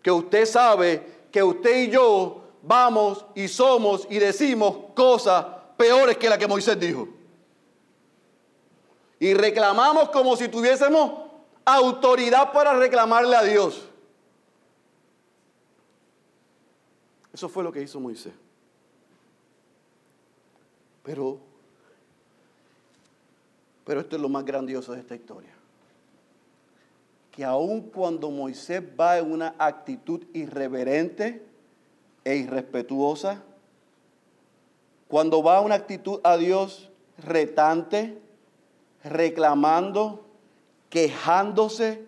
[0.01, 5.45] Que usted sabe que usted y yo vamos y somos y decimos cosas
[5.77, 7.07] peores que la que Moisés dijo
[9.23, 11.29] y reclamamos como si tuviésemos
[11.63, 13.87] autoridad para reclamarle a Dios.
[17.31, 18.33] Eso fue lo que hizo Moisés.
[21.03, 21.39] Pero,
[23.85, 25.52] pero esto es lo más grandioso de esta historia.
[27.33, 31.43] Que aun cuando Moisés va en una actitud irreverente
[32.23, 33.43] e irrespetuosa,
[35.07, 38.21] cuando va una actitud a Dios retante,
[39.03, 40.25] reclamando,
[40.89, 42.05] quejándose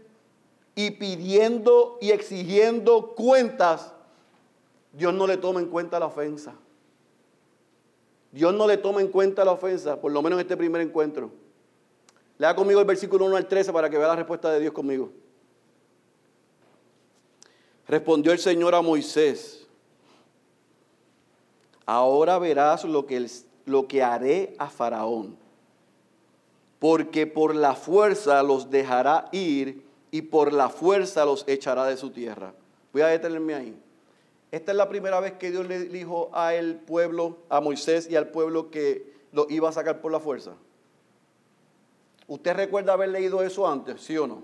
[0.76, 3.94] y pidiendo y exigiendo cuentas,
[4.94, 6.54] Dios no le toma en cuenta la ofensa.
[8.32, 11.32] Dios no le toma en cuenta la ofensa, por lo menos en este primer encuentro.
[12.38, 15.12] Lea conmigo el versículo 1 al 13 para que vea la respuesta de Dios conmigo.
[17.88, 19.67] Respondió el Señor a Moisés,
[21.86, 23.28] ahora verás lo que,
[23.65, 25.38] lo que haré a Faraón
[26.86, 32.12] porque por la fuerza los dejará ir y por la fuerza los echará de su
[32.12, 32.54] tierra.
[32.94, 33.81] Voy a detenerme ahí.
[34.52, 38.27] Esta es la primera vez que Dios le dijo al pueblo, a Moisés y al
[38.27, 40.52] pueblo que lo iba a sacar por la fuerza.
[42.28, 44.44] ¿Usted recuerda haber leído eso antes, sí o no?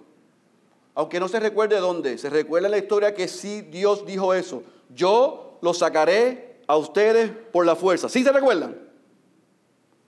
[0.94, 4.64] Aunque no se recuerde dónde, se recuerda la historia que sí Dios dijo eso.
[4.94, 8.10] Yo los sacaré a ustedes por la fuerza.
[8.10, 8.78] ¿Sí se recuerdan?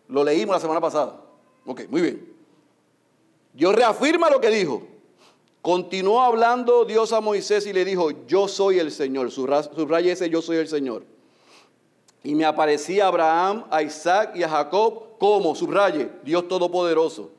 [0.08, 1.22] Lo leímos la semana pasada.
[1.66, 2.34] Ok, muy bien.
[3.54, 4.84] Dios reafirma lo que dijo.
[5.62, 9.32] Continuó hablando Dios a Moisés y le dijo, yo soy el Señor.
[9.32, 11.06] Subraya ese, yo soy el Señor.
[12.24, 17.32] Y me aparecía Abraham, a Isaac y a Jacob como, subraye, Dios Todopoderoso.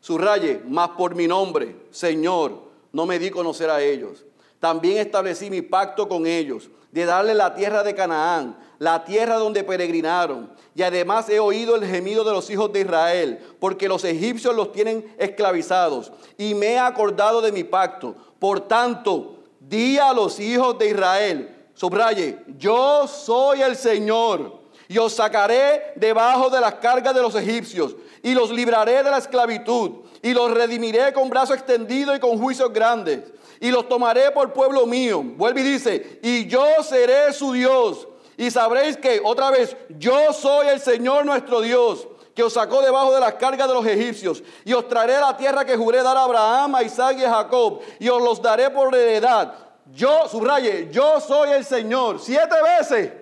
[0.00, 4.24] Subraye, más por mi nombre, Señor, no me di conocer a ellos.
[4.60, 9.64] También establecí mi pacto con ellos, de darle la tierra de Canaán, la tierra donde
[9.64, 10.50] peregrinaron.
[10.74, 14.72] Y además he oído el gemido de los hijos de Israel, porque los egipcios los
[14.72, 16.12] tienen esclavizados.
[16.36, 18.14] Y me he acordado de mi pacto.
[18.38, 24.58] Por tanto, di a los hijos de Israel, subraye, yo soy el Señor.
[24.88, 29.18] Y os sacaré debajo de las cargas de los egipcios, y los libraré de la
[29.18, 33.22] esclavitud, y los redimiré con brazo extendido y con juicios grandes
[33.60, 35.22] y los tomaré por pueblo mío.
[35.22, 38.06] Vuelve y dice, y yo seré su Dios.
[38.36, 43.12] Y sabréis que, otra vez, yo soy el Señor nuestro Dios, que os sacó debajo
[43.12, 46.22] de las cargas de los egipcios, y os traeré la tierra que juré dar a
[46.22, 49.54] Abraham, a Isaac y a Jacob, y os los daré por heredad.
[49.92, 53.12] Yo, subraye, yo soy el Señor, siete veces.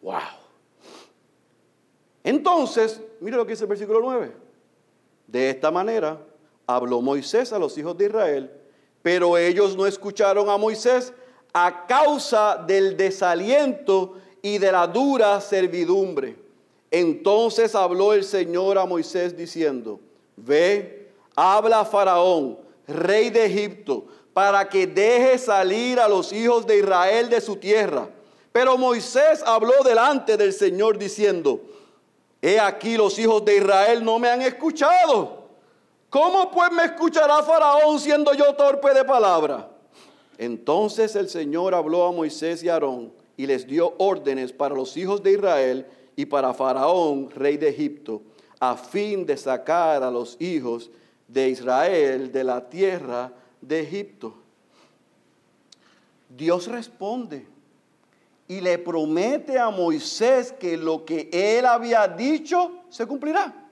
[0.00, 0.41] Wow.
[2.24, 4.32] Entonces, mire lo que dice el versículo 9.
[5.26, 6.18] De esta manera
[6.66, 8.50] habló Moisés a los hijos de Israel,
[9.02, 11.12] pero ellos no escucharon a Moisés
[11.52, 16.36] a causa del desaliento y de la dura servidumbre.
[16.90, 19.98] Entonces habló el Señor a Moisés diciendo,
[20.36, 26.78] ve, habla a Faraón, rey de Egipto, para que deje salir a los hijos de
[26.78, 28.08] Israel de su tierra.
[28.52, 31.60] Pero Moisés habló delante del Señor diciendo,
[32.42, 35.42] he aquí los hijos de Israel no me han escuchado.
[36.10, 39.70] ¿Cómo pues me escuchará Faraón siendo yo torpe de palabra?
[40.36, 44.96] Entonces el Señor habló a Moisés y a Aarón y les dio órdenes para los
[44.96, 45.86] hijos de Israel
[46.16, 48.22] y para Faraón, rey de Egipto,
[48.58, 50.90] a fin de sacar a los hijos
[51.28, 54.34] de Israel de la tierra de Egipto.
[56.28, 57.46] Dios responde
[58.48, 63.62] y le promete a Moisés que lo que él había dicho se cumplirá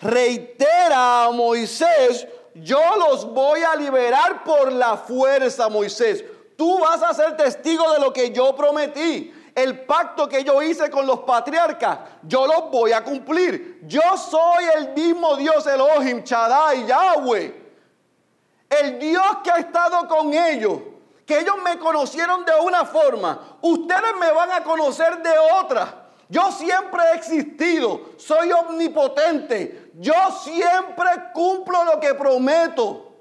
[0.00, 6.24] reitera a Moisés, yo los voy a liberar por la fuerza, Moisés.
[6.56, 9.34] Tú vas a ser testigo de lo que yo prometí.
[9.54, 13.80] El pacto que yo hice con los patriarcas, yo los voy a cumplir.
[13.86, 17.60] Yo soy el mismo Dios Elohim, Shaddai, Yahweh.
[18.68, 20.78] El Dios que ha estado con ellos,
[21.30, 25.30] que ellos me conocieron de una forma, ustedes me van a conocer de
[25.62, 26.08] otra.
[26.28, 30.12] Yo siempre he existido, soy omnipotente, yo
[30.42, 33.12] siempre cumplo lo que prometo.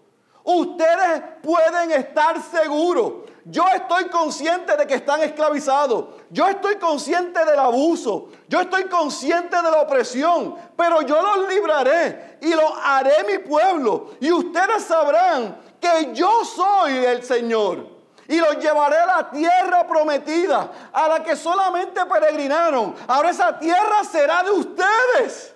[0.43, 3.29] Ustedes pueden estar seguros.
[3.45, 6.05] Yo estoy consciente de que están esclavizados.
[6.31, 8.29] Yo estoy consciente del abuso.
[8.47, 10.55] Yo estoy consciente de la opresión.
[10.75, 14.15] Pero yo los libraré y los haré mi pueblo.
[14.19, 17.98] Y ustedes sabrán que yo soy el Señor
[18.29, 22.93] y los llevaré a la tierra prometida, a la que solamente peregrinaron.
[23.07, 25.55] Ahora esa tierra será de ustedes.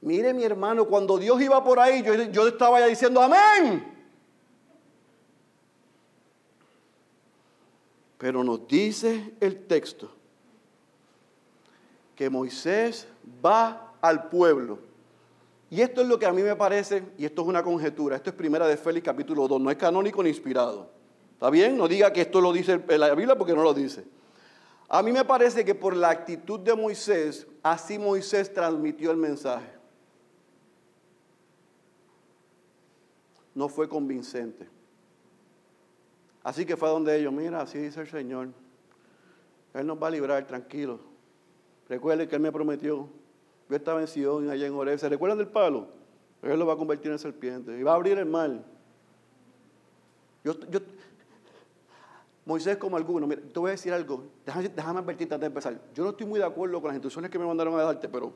[0.00, 3.94] Mire mi hermano, cuando Dios iba por ahí, yo, yo estaba ya diciendo amén.
[8.18, 10.10] Pero nos dice el texto
[12.16, 13.06] que Moisés
[13.44, 14.80] va al pueblo
[15.70, 18.30] y esto es lo que a mí me parece, y esto es una conjetura, esto
[18.30, 20.90] es primera de Félix capítulo 2, no es canónico ni inspirado.
[21.32, 21.76] ¿Está bien?
[21.76, 24.04] No diga que esto lo dice la Biblia porque no lo dice.
[24.88, 29.70] A mí me parece que por la actitud de Moisés, así Moisés transmitió el mensaje.
[33.54, 34.68] No fue convincente.
[36.44, 38.50] Así que fue donde ellos, mira, así dice el Señor.
[39.74, 41.00] Él nos va a librar, tranquilo.
[41.88, 43.08] Recuerde que Él me prometió
[43.68, 44.98] yo estaba en Sion, allá en Oreb.
[44.98, 45.88] ¿Se recuerdan del palo?
[46.42, 48.62] Él lo va a convertir en serpiente y va a abrir el mar.
[50.44, 50.54] Yo,
[52.44, 55.80] Moisés como alguno, mira, te voy a decir algo, déjame, déjame advertirte antes de empezar.
[55.92, 58.26] Yo no estoy muy de acuerdo con las instrucciones que me mandaron a darte, pero,
[58.26, 58.32] o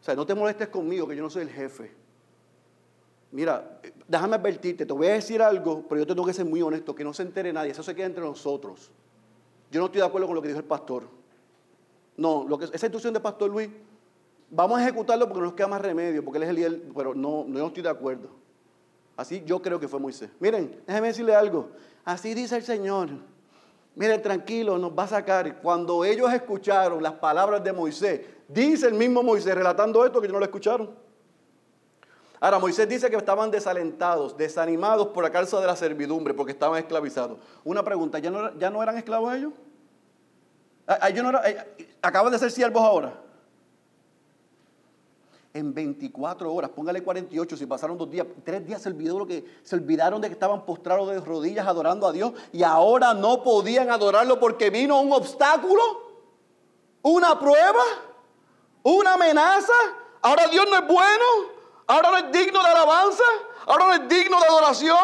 [0.00, 1.92] sea, no te molestes conmigo, que yo no soy el jefe.
[3.32, 6.94] Mira, déjame advertirte, te voy a decir algo, pero yo tengo que ser muy honesto,
[6.94, 8.90] que no se entere nadie, eso se queda entre nosotros.
[9.70, 11.08] Yo no estoy de acuerdo con lo que dijo el pastor.
[12.16, 13.68] No, lo que, esa instrucción de Pastor Luis
[14.54, 17.44] vamos a ejecutarlo porque nos queda más remedio, porque él es el líder, pero no,
[17.46, 18.28] no estoy de acuerdo.
[19.16, 20.30] Así yo creo que fue Moisés.
[20.40, 21.70] Miren, déjenme decirle algo.
[22.04, 23.10] Así dice el Señor.
[23.94, 25.60] Miren, tranquilo, nos va a sacar.
[25.60, 30.38] Cuando ellos escucharon las palabras de Moisés, dice el mismo Moisés relatando esto que no
[30.38, 30.90] lo escucharon.
[32.40, 36.78] Ahora, Moisés dice que estaban desalentados, desanimados por la causa de la servidumbre, porque estaban
[36.78, 37.38] esclavizados.
[37.62, 39.52] Una pregunta, ¿ya no, ya no eran esclavos ellos?
[40.86, 43.23] Ah, ah, ellos no eh, acaban de ser siervos ahora
[45.54, 49.44] en 24 horas, póngale 48 si pasaron dos días, tres días se olvidó lo que
[49.62, 53.88] se olvidaron de que estaban postrados de rodillas adorando a Dios y ahora no podían
[53.90, 55.82] adorarlo porque vino un obstáculo,
[57.02, 57.82] una prueba,
[58.82, 59.72] una amenaza.
[60.20, 61.54] Ahora Dios no es bueno,
[61.86, 63.24] Ahora no es digno de alabanza.
[63.66, 64.98] Ahora no es digno de adoración.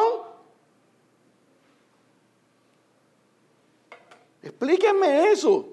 [4.43, 5.69] Explíquenme eso.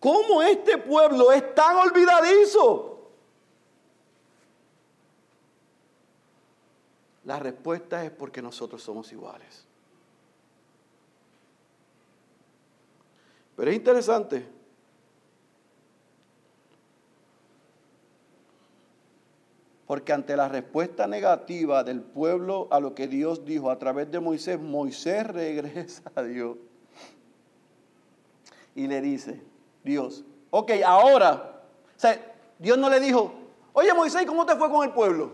[0.00, 2.98] ¿Cómo este pueblo es tan olvidadizo?
[7.24, 9.66] La respuesta es porque nosotros somos iguales.
[13.56, 14.46] Pero es interesante.
[19.86, 24.20] Porque ante la respuesta negativa del pueblo a lo que Dios dijo a través de
[24.20, 26.56] Moisés, Moisés regresa a Dios
[28.74, 29.42] y le dice,
[29.88, 30.24] Dios.
[30.50, 31.62] Ok, ahora,
[31.96, 33.32] o sea, Dios no le dijo,
[33.72, 35.32] oye Moisés, ¿cómo te fue con el pueblo?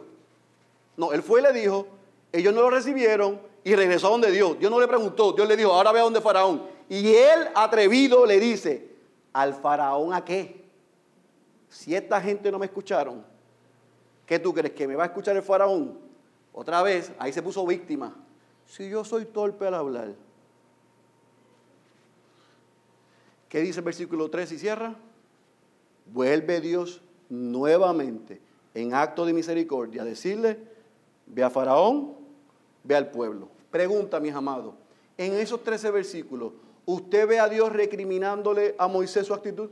[0.96, 1.86] No, él fue y le dijo,
[2.32, 4.58] ellos no lo recibieron y regresó a donde Dios.
[4.58, 6.62] Dios no le preguntó, Dios le dijo, ahora ve a donde Faraón.
[6.88, 8.90] Y él atrevido le dice,
[9.32, 10.64] ¿al Faraón a qué?
[11.68, 13.24] Si esta gente no me escucharon,
[14.26, 14.74] ¿qué tú crees?
[14.74, 15.98] ¿Que me va a escuchar el Faraón?
[16.52, 18.14] Otra vez, ahí se puso víctima.
[18.66, 20.14] Si yo soy torpe al hablar,
[23.54, 24.96] ¿Qué dice el versículo 3 y cierra?
[26.12, 28.40] Vuelve Dios nuevamente
[28.74, 30.58] en acto de misericordia a decirle,
[31.24, 32.16] ve a Faraón,
[32.82, 33.48] ve al pueblo.
[33.70, 34.74] Pregunta, mis amados,
[35.16, 36.52] en esos 13 versículos,
[36.84, 39.70] ¿usted ve a Dios recriminándole a Moisés su actitud?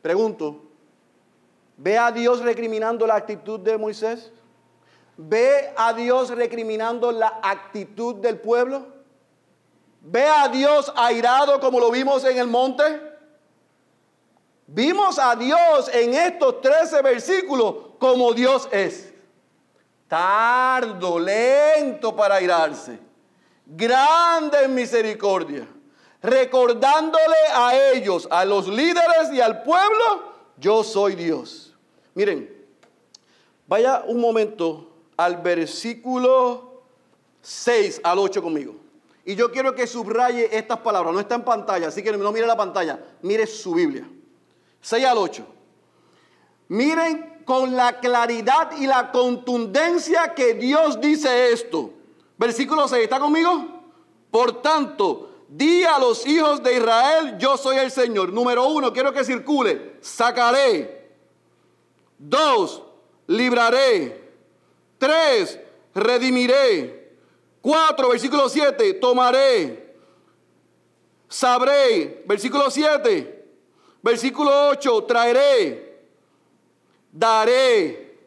[0.00, 0.62] Pregunto,
[1.78, 4.30] ¿ve a Dios recriminando la actitud de Moisés?
[5.16, 8.99] ¿Ve a Dios recriminando la actitud del pueblo?
[10.00, 13.10] ¿Ve a Dios airado como lo vimos en el monte?
[14.66, 19.12] Vimos a Dios en estos 13 versículos como Dios es.
[20.08, 22.98] Tardo, lento para airarse.
[23.66, 25.68] Grande en misericordia.
[26.22, 31.74] Recordándole a ellos, a los líderes y al pueblo, yo soy Dios.
[32.14, 32.66] Miren,
[33.66, 36.82] vaya un momento al versículo
[37.42, 38.79] 6 al 8 conmigo.
[39.24, 41.12] Y yo quiero que subraye estas palabras.
[41.12, 42.98] No está en pantalla, así que no mire la pantalla.
[43.22, 44.08] Mire su Biblia.
[44.80, 45.46] 6 al 8.
[46.68, 51.90] Miren con la claridad y la contundencia que Dios dice esto.
[52.38, 53.04] Versículo 6.
[53.04, 53.66] ¿Está conmigo?
[54.30, 58.32] Por tanto, di a los hijos de Israel, yo soy el Señor.
[58.32, 59.96] Número uno, quiero que circule.
[60.00, 61.10] Sacaré.
[62.16, 62.82] Dos,
[63.26, 64.30] libraré.
[64.98, 65.58] Tres,
[65.94, 66.99] redimiré.
[67.62, 69.94] 4, versículo 7, tomaré,
[71.28, 73.48] sabré, versículo 7,
[74.02, 76.00] versículo 8, traeré,
[77.12, 78.18] daré.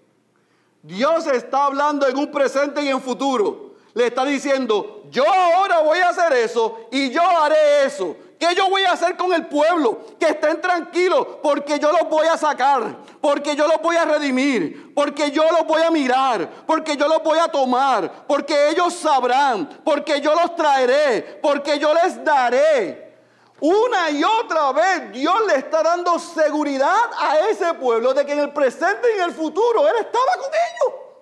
[0.82, 3.76] Dios está hablando en un presente y en futuro.
[3.94, 8.16] Le está diciendo, yo ahora voy a hacer eso y yo haré eso.
[8.44, 10.02] ¿Qué yo voy a hacer con el pueblo?
[10.20, 14.94] Que estén tranquilos porque yo los voy a sacar, porque yo los voy a redimir,
[14.94, 19.80] porque yo los voy a mirar, porque yo los voy a tomar, porque ellos sabrán,
[19.86, 23.16] porque yo los traeré, porque yo les daré.
[23.62, 28.39] Una y otra vez Dios le está dando seguridad a ese pueblo de que en
[28.39, 31.12] el presente y en el futuro Él estaba con ellos.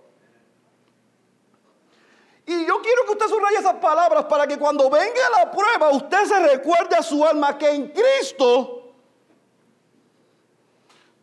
[2.45, 6.25] Y yo quiero que usted subraye esas palabras para que cuando venga la prueba usted
[6.25, 8.93] se recuerde a su alma que en Cristo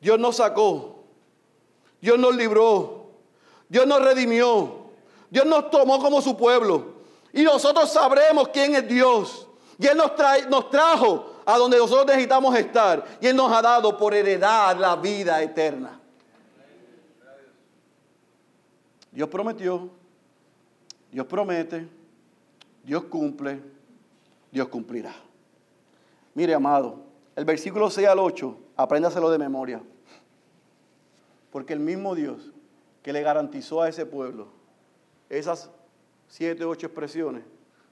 [0.00, 1.02] Dios nos sacó,
[2.00, 3.10] Dios nos libró,
[3.68, 4.86] Dios nos redimió,
[5.28, 6.98] Dios nos tomó como su pueblo.
[7.32, 9.48] Y nosotros sabremos quién es Dios.
[9.78, 10.12] Y Él nos,
[10.48, 13.04] nos trajo a donde nosotros necesitamos estar.
[13.20, 16.00] Y Él nos ha dado por heredad la vida eterna.
[19.10, 19.97] Dios prometió
[21.10, 21.88] Dios promete,
[22.84, 23.60] Dios cumple,
[24.50, 25.14] Dios cumplirá.
[26.34, 27.00] Mire, amado,
[27.34, 29.82] el versículo 6 al 8, apréndaselo de memoria.
[31.50, 32.52] Porque el mismo Dios
[33.02, 34.48] que le garantizó a ese pueblo
[35.30, 35.70] esas
[36.28, 37.42] siete, ocho expresiones,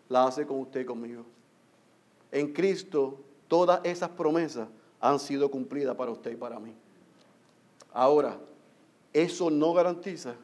[0.09, 1.25] las hace con usted y conmigo.
[2.33, 4.69] En Cristo, todas esas promesas
[5.01, 6.75] han sido cumplidas para usted y para mí.
[7.93, 8.39] Ahora,
[9.13, 10.35] eso no garantiza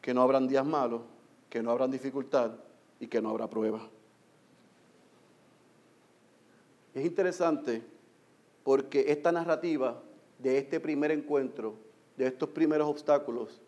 [0.00, 1.02] que no habrán días malos
[1.48, 2.52] que no habrá dificultad
[3.00, 3.80] y que no habrá prueba.
[6.94, 7.82] Es interesante
[8.64, 10.02] porque esta narrativa
[10.38, 11.74] de este primer encuentro,
[12.16, 13.60] de estos primeros obstáculos,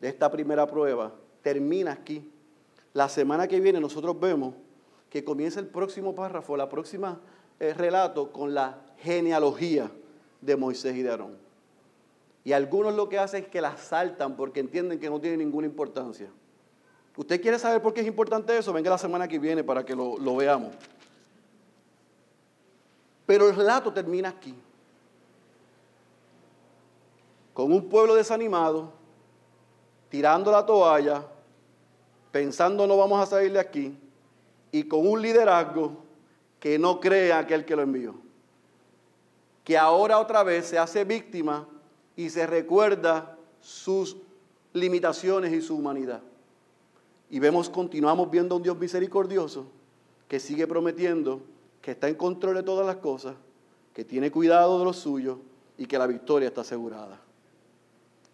[0.00, 1.12] de esta primera prueba,
[1.42, 2.30] termina aquí.
[2.92, 4.54] La semana que viene nosotros vemos
[5.10, 7.20] que comienza el próximo párrafo, la próxima
[7.60, 9.90] eh, relato con la genealogía
[10.40, 11.36] de Moisés y de Aarón.
[12.44, 15.66] Y algunos lo que hacen es que la saltan porque entienden que no tiene ninguna
[15.66, 16.28] importancia.
[17.16, 18.72] ¿Usted quiere saber por qué es importante eso?
[18.72, 20.74] Venga la semana que viene para que lo, veamos.
[23.26, 24.54] Pero el relato termina aquí.
[27.54, 28.92] con un pueblo desanimado,
[30.08, 31.24] tirando la toalla,
[32.32, 33.96] pensando no vamos a salir de aquí,
[34.72, 36.04] y con un liderazgo
[36.58, 38.16] que no cree a aquel que lo envió.
[39.62, 41.68] Que ahora otra vez se hace víctima
[42.16, 44.16] y se recuerda sus
[44.72, 46.22] limitaciones y su humanidad.
[47.30, 49.66] Y vemos, continuamos viendo a un Dios misericordioso
[50.28, 51.42] que sigue prometiendo
[51.80, 53.34] que está en control de todas las cosas,
[53.92, 55.38] que tiene cuidado de los suyos
[55.76, 57.20] y que la victoria está asegurada.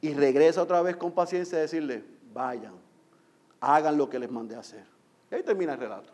[0.00, 2.74] Y regresa otra vez con paciencia a decirle, vayan,
[3.60, 4.84] hagan lo que les mandé a hacer.
[5.30, 6.12] Y ahí termina el relato.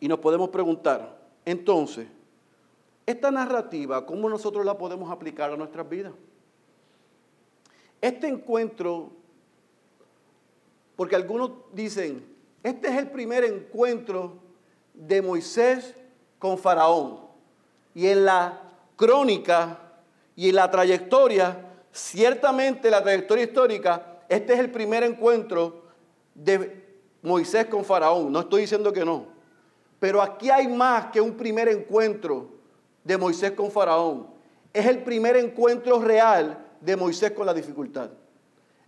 [0.00, 2.06] Y nos podemos preguntar, entonces,
[3.06, 6.12] esta narrativa, ¿cómo nosotros la podemos aplicar a nuestras vidas?
[8.00, 9.10] Este encuentro,
[10.98, 12.26] porque algunos dicen,
[12.64, 14.42] este es el primer encuentro
[14.92, 15.94] de Moisés
[16.40, 17.20] con Faraón.
[17.94, 18.60] Y en la
[18.96, 19.78] crónica
[20.34, 25.84] y en la trayectoria, ciertamente la trayectoria histórica, este es el primer encuentro
[26.34, 26.84] de
[27.22, 28.32] Moisés con Faraón.
[28.32, 29.26] No estoy diciendo que no.
[30.00, 32.48] Pero aquí hay más que un primer encuentro
[33.04, 34.26] de Moisés con Faraón.
[34.72, 38.10] Es el primer encuentro real de Moisés con la dificultad.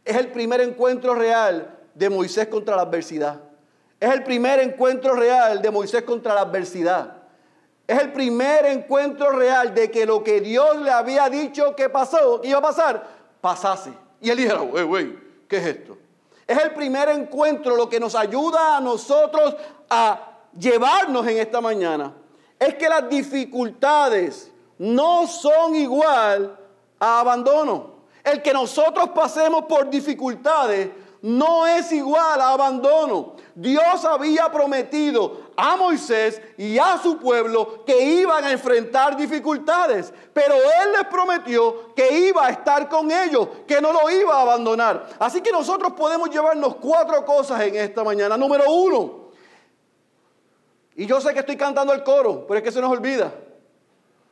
[0.05, 3.43] Es el primer encuentro real de Moisés contra la adversidad.
[4.01, 7.19] Es el primer encuentro real de Moisés contra la adversidad.
[7.87, 12.41] Es el primer encuentro real de que lo que Dios le había dicho que pasó,
[12.41, 13.07] que iba a pasar,
[13.43, 13.93] pasase.
[14.19, 15.99] Y él dijera, güey, güey, ¿qué es esto?
[16.47, 19.55] Es el primer encuentro lo que nos ayuda a nosotros
[19.91, 22.15] a llevarnos en esta mañana.
[22.59, 26.59] Es que las dificultades no son igual
[26.99, 27.97] a abandono.
[28.25, 30.89] El que nosotros pasemos por dificultades
[31.23, 33.35] no es igual a abandono.
[33.55, 40.55] Dios había prometido a Moisés y a su pueblo que iban a enfrentar dificultades, pero
[40.55, 45.09] Él les prometió que iba a estar con ellos, que no lo iba a abandonar.
[45.19, 48.37] Así que nosotros podemos llevarnos cuatro cosas en esta mañana.
[48.37, 49.31] Número uno,
[50.97, 53.33] y yo sé que estoy cantando el coro, pero es que se nos olvida.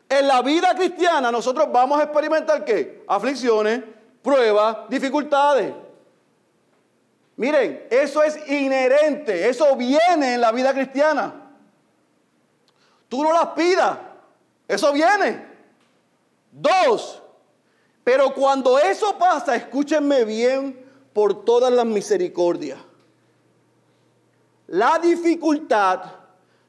[0.09, 3.05] En la vida cristiana nosotros vamos a experimentar qué?
[3.07, 3.83] Aflicciones,
[4.23, 5.73] pruebas, dificultades.
[7.39, 11.33] Miren, eso es inherente, eso viene en la vida cristiana.
[13.09, 13.97] Tú no las pidas,
[14.67, 15.47] eso viene.
[16.51, 17.23] Dos,
[18.03, 22.81] pero cuando eso pasa, escúchenme bien por todas las misericordias.
[24.67, 26.01] La dificultad,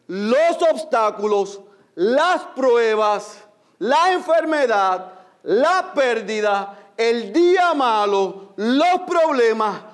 [0.06, 1.62] los obstáculos,
[1.96, 3.44] las pruebas,
[3.80, 9.89] la enfermedad, la pérdida, el día malo, los problemas,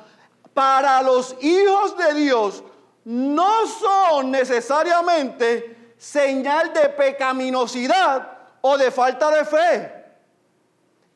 [0.56, 2.64] para los hijos de Dios
[3.04, 8.26] no son necesariamente señal de pecaminosidad
[8.62, 10.06] o de falta de fe.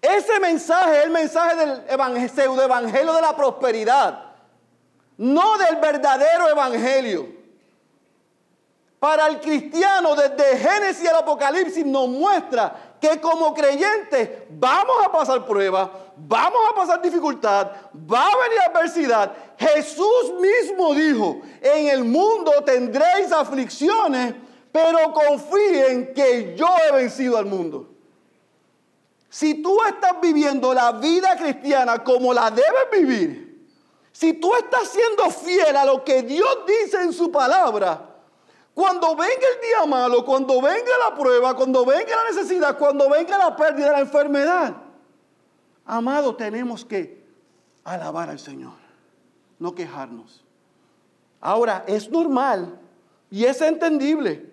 [0.01, 4.25] Ese mensaje es el mensaje del pseudo evangelio de la prosperidad,
[5.17, 7.39] no del verdadero evangelio.
[8.99, 15.45] Para el cristiano, desde Génesis al Apocalipsis, nos muestra que como creyentes vamos a pasar
[15.45, 15.89] pruebas,
[16.27, 17.71] vamos a pasar dificultad,
[18.11, 19.31] va a venir adversidad.
[19.57, 24.35] Jesús mismo dijo, en el mundo tendréis aflicciones,
[24.71, 27.89] pero confíen que yo he vencido al mundo.
[29.29, 33.67] Si tú estás viviendo la vida cristiana como la debes vivir,
[34.11, 38.05] si tú estás siendo fiel a lo que Dios dice en su palabra,
[38.73, 43.37] cuando venga el día malo, cuando venga la prueba, cuando venga la necesidad, cuando venga
[43.37, 44.73] la pérdida, la enfermedad,
[45.89, 47.25] amado, tenemos que
[47.83, 48.73] alabar al Señor,
[49.57, 50.45] no quejarnos.
[51.41, 52.79] Ahora, es normal
[53.31, 54.51] y es entendible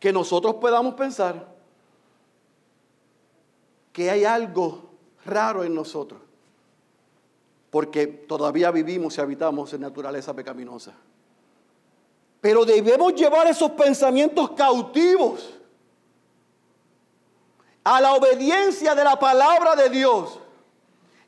[0.00, 1.46] que nosotros podamos pensar
[3.92, 4.90] que hay algo
[5.24, 6.20] raro en nosotros,
[7.70, 10.92] porque todavía vivimos y habitamos en naturaleza pecaminosa.
[12.40, 15.61] Pero debemos llevar esos pensamientos cautivos
[17.84, 20.38] a la obediencia de la palabra de Dios.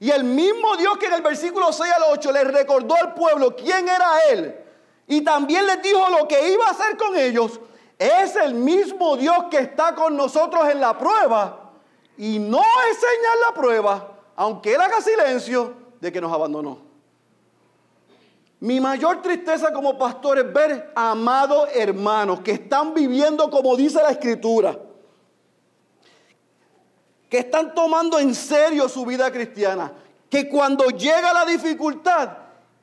[0.00, 3.55] Y el mismo Dios que en el versículo 6 al 8 le recordó al pueblo
[3.57, 4.64] quién era Él
[5.07, 7.61] y también les dijo lo que iba a hacer con ellos,
[7.98, 11.72] es el mismo Dios que está con nosotros en la prueba
[12.16, 16.78] y no es señal la prueba, aunque Él haga silencio, de que nos abandonó.
[18.61, 24.11] Mi mayor tristeza como pastor es ver amados hermanos que están viviendo como dice la
[24.11, 24.78] escritura,
[27.29, 29.93] que están tomando en serio su vida cristiana,
[30.29, 32.31] que cuando llega la dificultad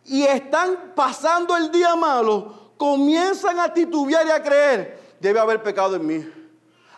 [0.06, 5.96] y están pasando el día malo, comienzan a titubear y a creer, debe haber pecado
[5.96, 6.34] en mí.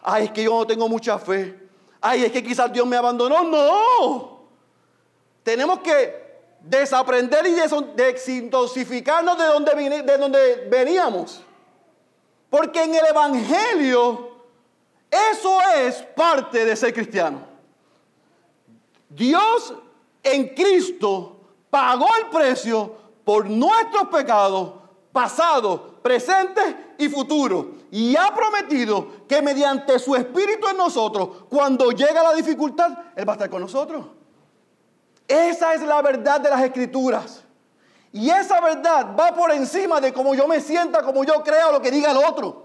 [0.01, 1.59] Ay, es que yo no tengo mucha fe.
[2.01, 3.43] ay, es que quizás Dios me abandonó.
[3.43, 4.47] No.
[5.43, 6.23] Tenemos que
[6.61, 7.53] desaprender y
[7.95, 11.41] desintoxicarnos de donde, de donde veníamos.
[12.49, 14.32] Porque en el Evangelio
[15.31, 17.41] eso es parte de ser cristiano.
[19.09, 19.73] Dios
[20.23, 21.37] en Cristo
[21.69, 24.83] pagó el precio por nuestros pecados
[25.13, 27.67] pasados, presentes y futuros.
[27.91, 33.33] Y ha prometido que mediante su Espíritu en nosotros, cuando llega la dificultad, Él va
[33.33, 34.07] a estar con nosotros.
[35.27, 37.43] Esa es la verdad de las escrituras.
[38.11, 41.81] Y esa verdad va por encima de cómo yo me sienta, como yo crea lo
[41.81, 42.62] que diga el otro.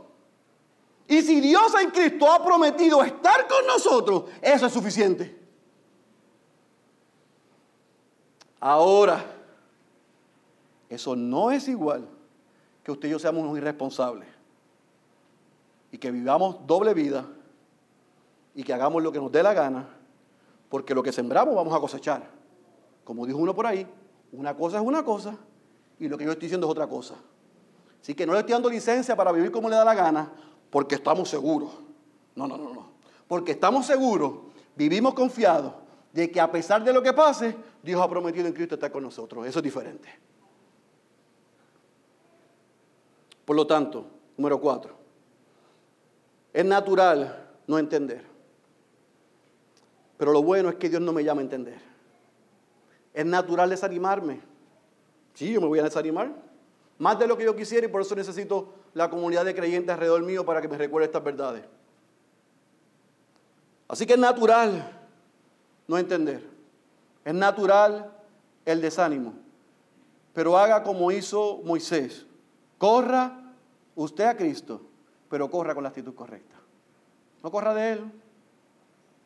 [1.09, 5.39] Y si Dios en Cristo ha prometido estar con nosotros, eso es suficiente.
[8.61, 9.25] Ahora,
[10.91, 12.07] eso no es igual
[12.83, 14.29] que usted y yo seamos unos irresponsables
[15.91, 17.27] y que vivamos doble vida
[18.55, 19.89] y que hagamos lo que nos dé la gana,
[20.69, 22.29] porque lo que sembramos vamos a cosechar.
[23.05, 23.87] Como dijo uno por ahí,
[24.33, 25.37] una cosa es una cosa
[25.99, 27.15] y lo que yo estoy diciendo es otra cosa.
[28.03, 30.33] Así que no le estoy dando licencia para vivir como le da la gana
[30.71, 31.71] porque estamos seguros.
[32.35, 32.91] No, no, no, no.
[33.27, 34.33] Porque estamos seguros,
[34.77, 35.75] vivimos confiados
[36.13, 39.03] de que a pesar de lo que pase, Dios ha prometido en Cristo estar con
[39.03, 39.47] nosotros.
[39.47, 40.09] Eso es diferente.
[43.45, 44.07] Por lo tanto,
[44.37, 44.97] número cuatro,
[46.53, 48.25] es natural no entender.
[50.17, 51.81] Pero lo bueno es que Dios no me llama a entender.
[53.15, 54.41] Es natural desanimarme.
[55.35, 56.48] Sí, yo me voy a desanimar.
[56.99, 60.23] Más de lo que yo quisiera y por eso necesito la comunidad de creyentes alrededor
[60.23, 61.65] mío para que me recuerde estas verdades.
[63.87, 64.99] Así que es natural
[65.87, 66.43] no entender.
[67.25, 68.13] Es natural
[68.65, 69.35] el desánimo.
[70.35, 72.27] Pero haga como hizo Moisés.
[72.77, 73.55] Corra
[73.97, 74.81] usted a Cristo,
[75.29, 76.55] pero corra con la actitud correcta.
[77.43, 78.13] No corra de Él.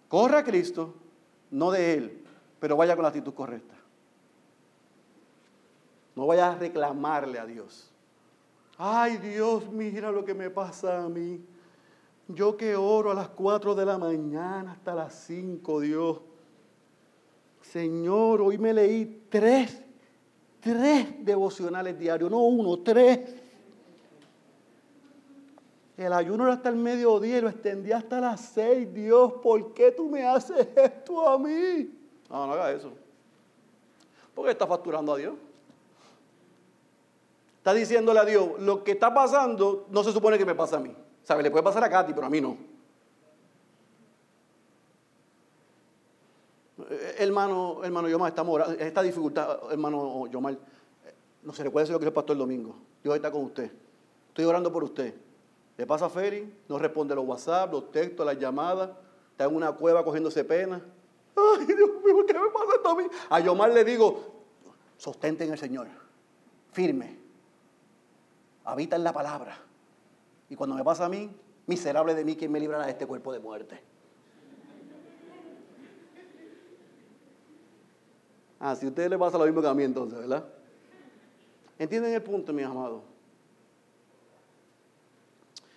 [0.09, 0.95] Corra a Cristo,
[1.51, 2.25] no de Él,
[2.61, 3.75] pero vaya con la actitud correcta.
[6.15, 7.91] No vaya a reclamarle a Dios.
[8.79, 11.45] Ay Dios, mira lo que me pasa a mí.
[12.29, 16.19] Yo que oro a las 4 de la mañana hasta las 5, Dios.
[17.63, 19.83] Señor, hoy me leí tres,
[20.61, 23.21] tres devocionales diarios, no uno, tres.
[25.97, 28.93] El ayuno era hasta el mediodía y lo extendí hasta las seis.
[28.93, 31.91] Dios, ¿por qué tú me haces esto a mí?
[32.29, 32.93] No, no haga eso.
[34.35, 35.35] ¿Por qué está facturando a Dios?
[37.63, 40.81] Está diciéndole a Dios, lo que está pasando no se supone que me pasa a
[40.81, 40.93] mí.
[41.23, 41.45] ¿Sabe?
[41.45, 42.57] Le puede pasar a Katy, pero a mí no.
[46.91, 48.75] Eh, hermano, hermano Yomar, estamos orando.
[48.81, 50.59] Esta dificultad, hermano Yomar,
[51.45, 52.75] no se decir lo que el pastor el domingo.
[53.01, 53.71] Dios está con usted.
[54.27, 55.15] Estoy orando por usted.
[55.77, 58.91] Le pasa a Feri, no responde los WhatsApp, los textos, las llamadas.
[59.31, 60.85] Está en una cueva cogiéndose pena.
[61.37, 63.05] Ay, Dios mío, ¿qué me pasa esto a mí?
[63.31, 64.21] A Yomar le digo,
[64.97, 65.87] sostente en el Señor.
[66.73, 67.22] Firme
[68.65, 69.59] habita en la palabra.
[70.49, 71.31] Y cuando me pasa a mí,
[71.67, 73.81] miserable de mí, ¿quién me librará de este cuerpo de muerte?
[78.61, 80.45] Ah, si a ustedes les pasa lo mismo que a mí entonces, ¿verdad?
[81.79, 83.03] ¿Entienden el punto, mis amados?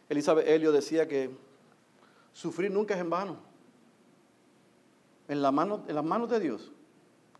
[0.08, 1.32] Elizabeth Helio decía que
[2.32, 3.38] sufrir nunca es en vano.
[5.28, 6.72] En, la mano, en las manos de Dios,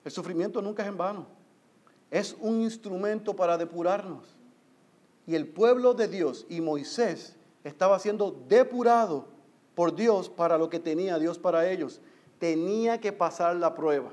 [0.04, 1.28] el sufrimiento nunca es en vano.
[2.10, 4.35] Es un instrumento para depurarnos.
[5.28, 9.26] Y el pueblo de Dios y Moisés estaba siendo depurado
[9.74, 12.00] por Dios para lo que tenía Dios para ellos.
[12.40, 14.12] Tenía que pasar la prueba.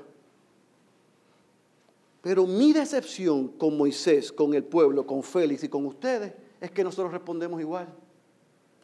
[2.21, 6.83] Pero mi decepción con Moisés, con el pueblo, con Félix y con ustedes es que
[6.83, 7.87] nosotros respondemos igual.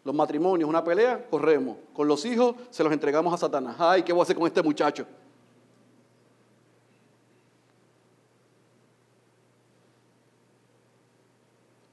[0.03, 1.77] Los matrimonios, una pelea, corremos.
[1.93, 3.75] Con los hijos se los entregamos a Satanás.
[3.79, 5.05] Ay, ¿qué voy a hacer con este muchacho?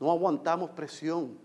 [0.06, 1.36] No aguantamos presión.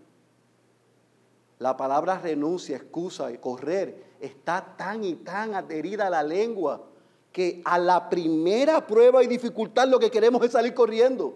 [1.58, 6.80] La palabra renuncia, excusa y correr está tan y tan adherida a la lengua
[7.32, 11.34] que a la primera prueba y dificultad lo que queremos es salir corriendo.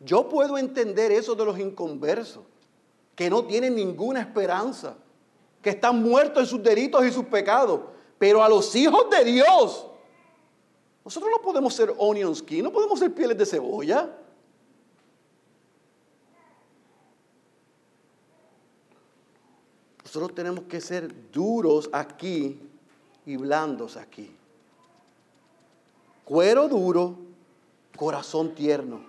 [0.00, 2.42] Yo puedo entender eso de los inconversos,
[3.14, 4.98] que no tienen ninguna esperanza,
[5.62, 7.80] que están muertos en sus delitos y sus pecados,
[8.18, 9.86] pero a los hijos de Dios,
[11.06, 14.24] nosotros no podemos ser onion skin, no podemos ser pieles de cebolla.
[20.16, 22.58] Nosotros tenemos que ser duros aquí
[23.26, 24.34] y blandos aquí.
[26.24, 27.18] Cuero duro,
[27.94, 29.00] corazón tierno.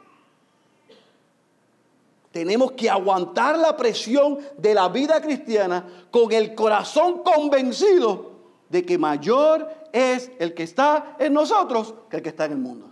[2.30, 8.32] tenemos que aguantar la presión de la vida cristiana con el corazón convencido
[8.70, 12.58] de que mayor es el que está en nosotros que el que está en el
[12.58, 12.92] mundo.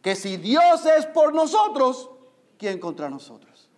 [0.00, 2.08] Que si Dios es por nosotros,
[2.56, 3.68] ¿quién contra nosotros?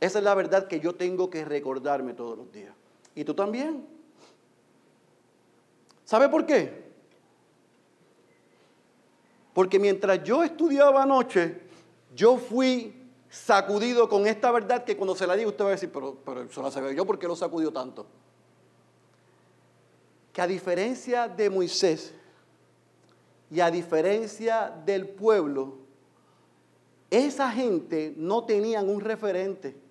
[0.00, 2.77] Esa es la verdad que yo tengo que recordarme todos los días.
[3.18, 3.84] ¿Y tú también?
[6.04, 6.84] ¿Sabe por qué?
[9.52, 11.62] Porque mientras yo estudiaba anoche,
[12.14, 12.94] yo fui
[13.28, 16.42] sacudido con esta verdad que cuando se la diga usted va a decir, pero, pero
[16.42, 18.06] eso la sabía yo, ¿por qué lo sacudió tanto?
[20.32, 22.14] Que a diferencia de Moisés
[23.50, 25.78] y a diferencia del pueblo,
[27.10, 29.87] esa gente no tenían un referente.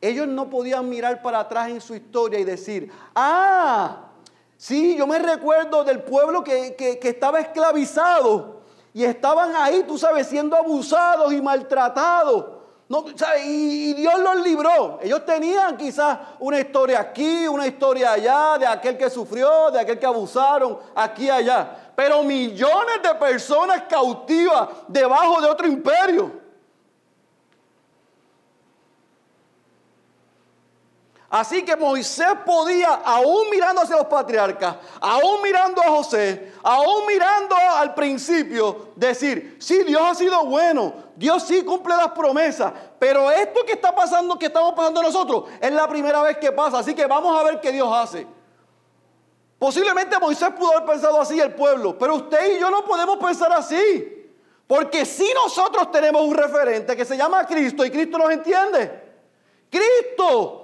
[0.00, 4.10] Ellos no podían mirar para atrás en su historia y decir, ah,
[4.56, 8.60] sí, yo me recuerdo del pueblo que, que estaba esclavizado
[8.94, 12.58] y estaban ahí, tú sabes, siendo abusados y maltratados.
[12.88, 13.04] No,
[13.44, 14.98] Y, Dios los libró.
[15.02, 19.98] Ellos tenían quizás una historia aquí, una historia allá, de aquel que sufrió, de aquel
[19.98, 21.92] que abusaron, aquí y allá.
[21.94, 26.47] Pero millones de personas cautivas debajo de otro imperio.
[31.30, 37.54] Así que Moisés podía, aún mirando hacia los patriarcas, aún mirando a José, aún mirando
[37.54, 43.60] al principio, decir, sí, Dios ha sido bueno, Dios sí cumple las promesas, pero esto
[43.66, 47.04] que está pasando, que estamos pasando nosotros, es la primera vez que pasa, así que
[47.04, 48.26] vamos a ver qué Dios hace.
[49.58, 53.52] Posiblemente Moisés pudo haber pensado así el pueblo, pero usted y yo no podemos pensar
[53.52, 54.14] así.
[54.66, 59.02] Porque si nosotros tenemos un referente que se llama Cristo y Cristo nos entiende,
[59.70, 60.57] Cristo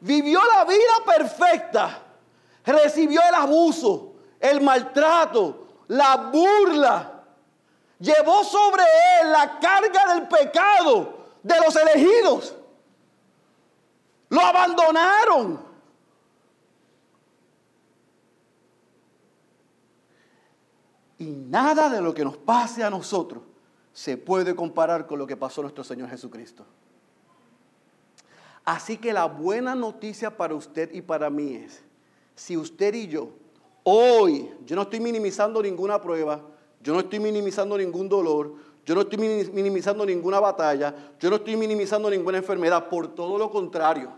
[0.00, 2.02] vivió la vida perfecta,
[2.64, 7.24] recibió el abuso, el maltrato, la burla,
[7.98, 8.82] llevó sobre
[9.20, 12.54] él la carga del pecado de los elegidos.
[14.28, 15.70] Lo abandonaron.
[21.18, 23.42] Y nada de lo que nos pase a nosotros
[23.92, 26.64] se puede comparar con lo que pasó nuestro Señor Jesucristo.
[28.70, 31.82] Así que la buena noticia para usted y para mí es,
[32.36, 33.30] si usted y yo,
[33.82, 36.40] hoy, yo no estoy minimizando ninguna prueba,
[36.80, 38.54] yo no estoy minimizando ningún dolor,
[38.86, 43.50] yo no estoy minimizando ninguna batalla, yo no estoy minimizando ninguna enfermedad, por todo lo
[43.50, 44.12] contrario.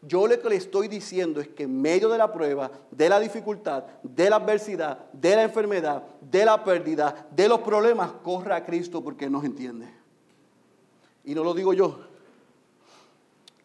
[0.00, 3.20] Yo lo que le estoy diciendo es que en medio de la prueba, de la
[3.20, 8.64] dificultad, de la adversidad, de la enfermedad, de la pérdida, de los problemas, corra a
[8.64, 9.86] Cristo porque nos entiende.
[11.26, 12.05] Y no lo digo yo,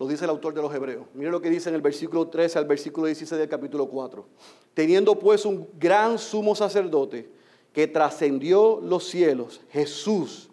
[0.01, 1.05] lo dice el autor de los Hebreos.
[1.13, 4.25] Mire lo que dice en el versículo 13 al versículo 16 del capítulo 4.
[4.73, 7.29] Teniendo pues un gran sumo sacerdote
[7.71, 10.49] que trascendió los cielos, Jesús,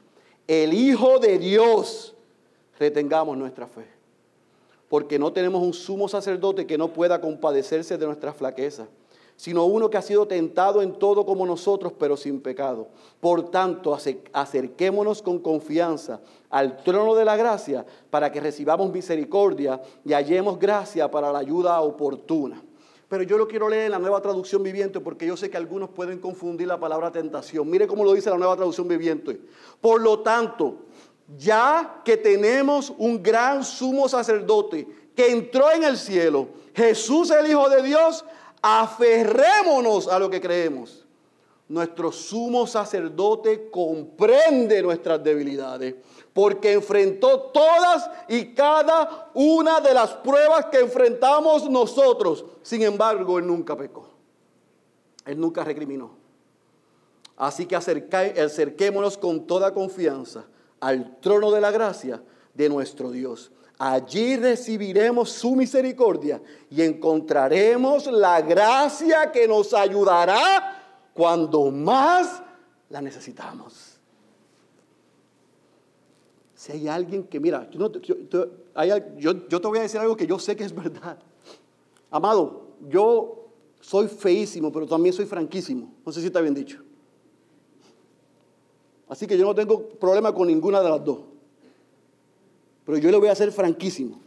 [0.46, 2.14] el Hijo de Dios,
[2.78, 3.86] retengamos nuestra fe.
[4.86, 8.86] Porque no tenemos un sumo sacerdote que no pueda compadecerse de nuestra flaqueza
[9.38, 12.88] sino uno que ha sido tentado en todo como nosotros, pero sin pecado.
[13.20, 13.96] Por tanto,
[14.32, 16.20] acerquémonos con confianza
[16.50, 21.80] al trono de la gracia para que recibamos misericordia y hallemos gracia para la ayuda
[21.80, 22.60] oportuna.
[23.08, 25.90] Pero yo lo quiero leer en la nueva traducción viviente porque yo sé que algunos
[25.90, 27.70] pueden confundir la palabra tentación.
[27.70, 29.40] Mire cómo lo dice la nueva traducción viviente.
[29.80, 30.78] Por lo tanto,
[31.38, 37.68] ya que tenemos un gran sumo sacerdote que entró en el cielo, Jesús el Hijo
[37.68, 38.24] de Dios,
[38.62, 41.04] aferrémonos a lo que creemos.
[41.68, 45.96] Nuestro sumo sacerdote comprende nuestras debilidades
[46.32, 52.44] porque enfrentó todas y cada una de las pruebas que enfrentamos nosotros.
[52.62, 54.08] Sin embargo, Él nunca pecó.
[55.26, 56.16] Él nunca recriminó.
[57.36, 60.46] Así que acerquémonos con toda confianza
[60.80, 62.22] al trono de la gracia
[62.54, 71.70] de nuestro Dios Allí recibiremos su misericordia y encontraremos la gracia que nos ayudará cuando
[71.70, 72.42] más
[72.90, 74.00] la necesitamos.
[76.56, 80.64] Si hay alguien que, mira, yo, te voy a decir algo que yo sé que
[80.64, 81.16] es verdad.
[82.10, 83.48] Amado, yo
[83.80, 85.94] soy feísimo, pero también soy franquísimo.
[86.04, 86.82] No sé si está bien dicho.
[89.08, 91.20] Así que yo no tengo problema con ninguna de las dos.
[92.88, 94.18] Pero yo le voy a ser franquísimo.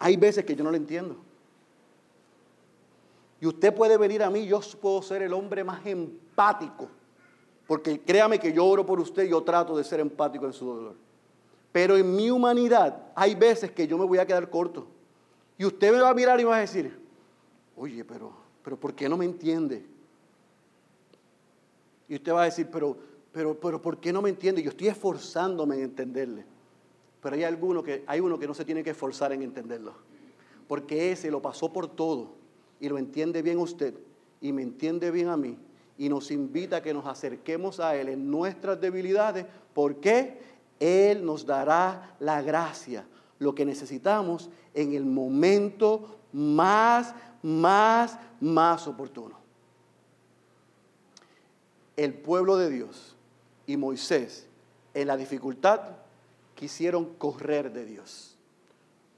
[0.00, 1.14] Hay veces que yo no le entiendo.
[3.40, 6.88] Y usted puede venir a mí, yo puedo ser el hombre más empático.
[7.68, 10.66] Porque créame que yo oro por usted y yo trato de ser empático en su
[10.66, 10.96] dolor.
[11.70, 14.88] Pero en mi humanidad hay veces que yo me voy a quedar corto.
[15.56, 16.98] Y usted me va a mirar y va a decir,
[17.76, 18.32] oye, pero,
[18.64, 19.86] pero ¿por qué no me entiende?
[22.08, 22.98] Y usted va a decir, pero,
[23.30, 24.60] pero, pero, ¿por qué no me entiende?
[24.60, 26.53] Yo estoy esforzándome en entenderle.
[27.24, 29.94] Pero hay, alguno que, hay uno que no se tiene que esforzar en entenderlo.
[30.68, 32.32] Porque ese lo pasó por todo
[32.78, 33.94] y lo entiende bien usted
[34.42, 35.56] y me entiende bien a mí.
[35.96, 39.46] Y nos invita a que nos acerquemos a Él en nuestras debilidades.
[39.72, 40.38] porque
[40.78, 43.06] Él nos dará la gracia,
[43.38, 49.38] lo que necesitamos en el momento más, más, más oportuno.
[51.96, 53.16] El pueblo de Dios
[53.66, 54.46] y Moisés
[54.92, 56.03] en la dificultad
[56.54, 58.36] quisieron correr de Dios.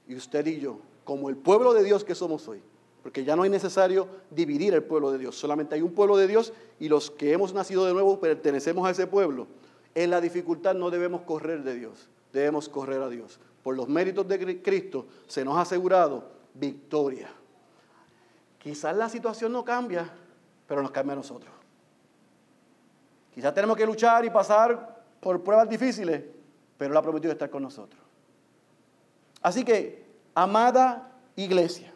[0.07, 2.61] Y usted y yo, como el pueblo de Dios que somos hoy,
[3.03, 6.27] porque ya no es necesario dividir el pueblo de Dios, solamente hay un pueblo de
[6.27, 9.47] Dios y los que hemos nacido de nuevo pertenecemos a ese pueblo.
[9.95, 13.39] En la dificultad no debemos correr de Dios, debemos correr a Dios.
[13.63, 17.29] Por los méritos de Cristo se nos ha asegurado victoria.
[18.59, 20.09] Quizás la situación no cambia,
[20.67, 21.51] pero nos cambia a nosotros.
[23.33, 26.23] Quizás tenemos que luchar y pasar por pruebas difíciles,
[26.77, 28.01] pero Él ha prometido estar con nosotros.
[29.41, 31.93] Así que, amada iglesia,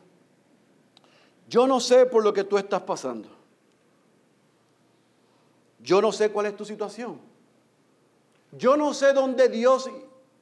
[1.48, 3.30] yo no sé por lo que tú estás pasando.
[5.84, 7.20] Yo no sé cuál es tu situación.
[8.52, 9.90] Yo no sé dónde Dios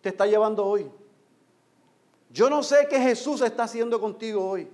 [0.02, 0.90] te está llevando hoy.
[2.32, 4.68] Yo no sé qué Jesús está haciendo contigo hoy.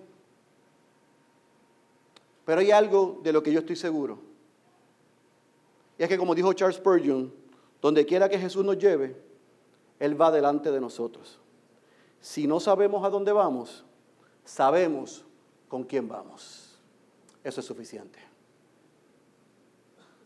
[2.45, 4.20] Pero hay algo de lo que yo estoy seguro.
[5.97, 7.34] Y es que como dijo Charles Spurgeon,
[7.82, 9.16] donde quiera que Jesús nos lleve,
[10.00, 11.39] Él va delante de nosotros.
[12.20, 13.86] Si no sabemos a dónde vamos,
[14.43, 15.26] sabemos
[15.68, 16.80] con quién vamos.
[17.43, 18.20] Eso es suficiente.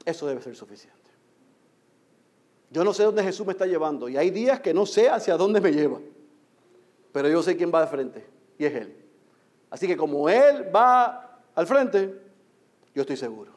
[0.05, 0.97] Eso debe ser suficiente.
[2.71, 5.35] Yo no sé dónde Jesús me está llevando y hay días que no sé hacia
[5.37, 5.99] dónde me lleva,
[7.11, 8.25] pero yo sé quién va de frente
[8.57, 8.95] y es Él.
[9.69, 12.21] Así que como Él va al frente,
[12.93, 13.51] yo estoy seguro.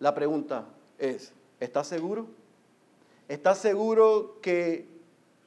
[0.00, 0.66] La pregunta
[0.98, 2.26] es, ¿estás seguro?
[3.28, 4.88] ¿Estás seguro que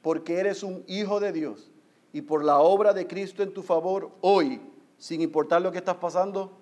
[0.04, 1.70] porque eres un hijo de Dios
[2.12, 4.60] y por la obra de Cristo en tu favor, hoy,
[4.98, 6.52] sin importar lo que estás pasando,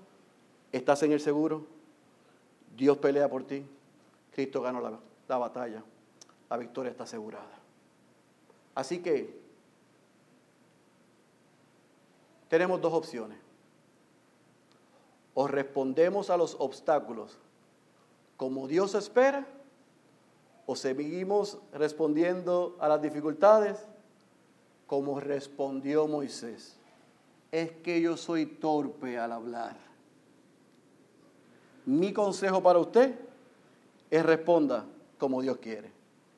[0.70, 1.66] estás en el seguro?
[2.76, 3.66] Dios pelea por ti.
[4.30, 5.82] Cristo ganó la, la batalla.
[6.48, 7.50] La victoria está asegurada.
[8.76, 9.36] Así que
[12.46, 13.38] tenemos dos opciones.
[15.34, 17.40] O respondemos a los obstáculos
[18.36, 19.48] como Dios espera
[20.72, 23.76] o seguimos respondiendo a las dificultades
[24.86, 26.78] como respondió Moisés.
[27.50, 29.76] Es que yo soy torpe al hablar.
[31.84, 33.14] Mi consejo para usted
[34.10, 34.86] es responda
[35.18, 35.90] como Dios quiere.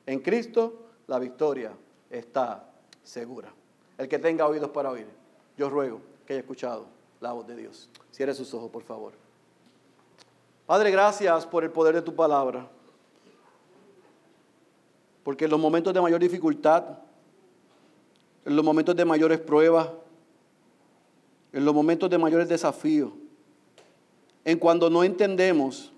[0.05, 1.71] En Cristo la victoria
[2.09, 2.69] está
[3.05, 3.53] segura.
[3.97, 5.07] El que tenga oídos para oír,
[5.55, 6.87] yo ruego que haya escuchado
[7.21, 7.89] la voz de Dios.
[8.11, 9.13] Cierre sus ojos, por favor.
[10.65, 12.69] Padre, gracias por el poder de tu palabra.
[15.25, 16.99] Porque en los momentos de mayor dificultad,
[18.45, 19.89] en los momentos de mayores pruebas,
[21.51, 23.11] en los momentos de mayores desafíos,
[24.43, 25.91] en cuando no entendemos,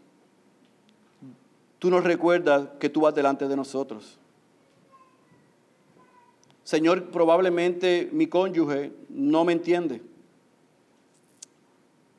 [1.77, 4.17] tú nos recuerdas que tú vas delante de nosotros.
[6.63, 10.01] Señor, probablemente mi cónyuge no me entiende.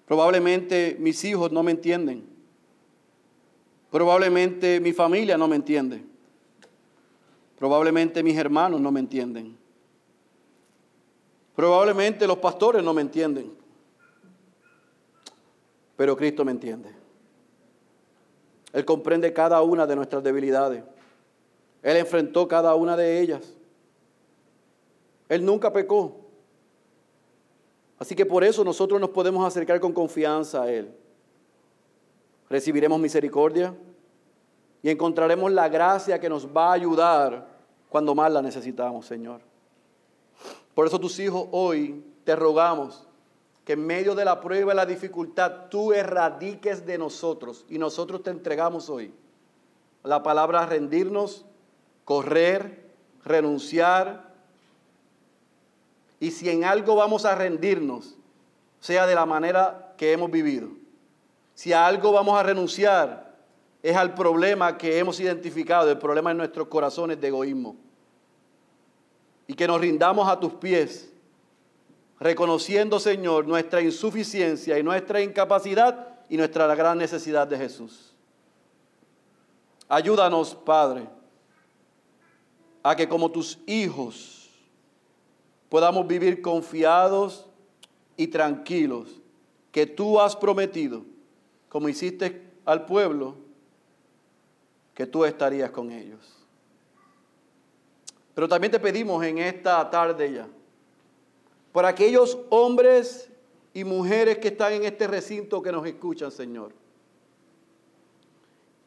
[0.05, 2.27] Probablemente mis hijos no me entienden.
[3.91, 6.05] Probablemente mi familia no me entiende.
[7.59, 9.59] Probablemente mis hermanos no me entienden.
[11.57, 13.53] Probablemente los pastores no me entienden.
[15.97, 16.91] Pero Cristo me entiende.
[18.73, 20.85] Él comprende cada una de nuestras debilidades.
[21.83, 23.55] Él enfrentó cada una de ellas.
[25.29, 26.17] Él nunca pecó.
[27.99, 30.95] Así que por eso nosotros nos podemos acercar con confianza a Él.
[32.49, 33.75] Recibiremos misericordia
[34.83, 37.47] y encontraremos la gracia que nos va a ayudar
[37.89, 39.41] cuando más la necesitamos, Señor.
[40.75, 43.07] Por eso tus hijos hoy te rogamos
[43.65, 48.23] que en medio de la prueba y la dificultad tú erradiques de nosotros y nosotros
[48.23, 49.13] te entregamos hoy
[50.05, 51.45] la palabra rendirnos,
[52.05, 52.89] correr,
[53.25, 54.33] renunciar.
[56.21, 58.17] Y si en algo vamos a rendirnos,
[58.81, 60.69] sea de la manera que hemos vivido.
[61.55, 63.28] Si a algo vamos a renunciar,
[63.83, 67.77] es al problema que hemos identificado, el problema en nuestros corazones de egoísmo.
[69.47, 71.13] Y que nos rindamos a tus pies,
[72.19, 78.15] reconociendo, Señor, nuestra insuficiencia y nuestra incapacidad y nuestra gran necesidad de Jesús.
[79.89, 81.09] Ayúdanos, Padre,
[82.83, 84.51] a que como tus hijos
[85.69, 87.47] podamos vivir confiados
[88.17, 89.21] y tranquilos,
[89.71, 91.05] que tú has prometido,
[91.69, 93.48] como hiciste al pueblo,
[94.99, 96.19] que tú estarías con ellos.
[98.35, 100.49] Pero también te pedimos en esta tarde ya,
[101.71, 103.31] por aquellos hombres
[103.73, 106.73] y mujeres que están en este recinto que nos escuchan, Señor,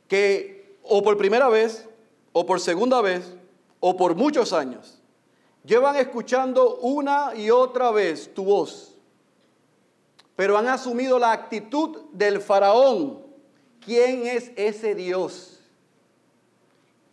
[0.09, 1.87] que o por primera vez,
[2.33, 3.33] o por segunda vez,
[3.79, 5.01] o por muchos años,
[5.63, 8.97] llevan escuchando una y otra vez tu voz,
[10.35, 13.21] pero han asumido la actitud del faraón.
[13.79, 15.60] ¿Quién es ese Dios?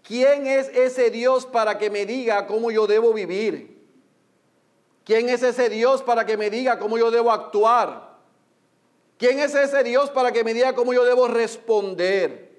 [0.09, 3.79] ¿Quién es ese Dios para que me diga cómo yo debo vivir?
[5.05, 8.17] ¿Quién es ese Dios para que me diga cómo yo debo actuar?
[9.19, 12.59] ¿Quién es ese Dios para que me diga cómo yo debo responder?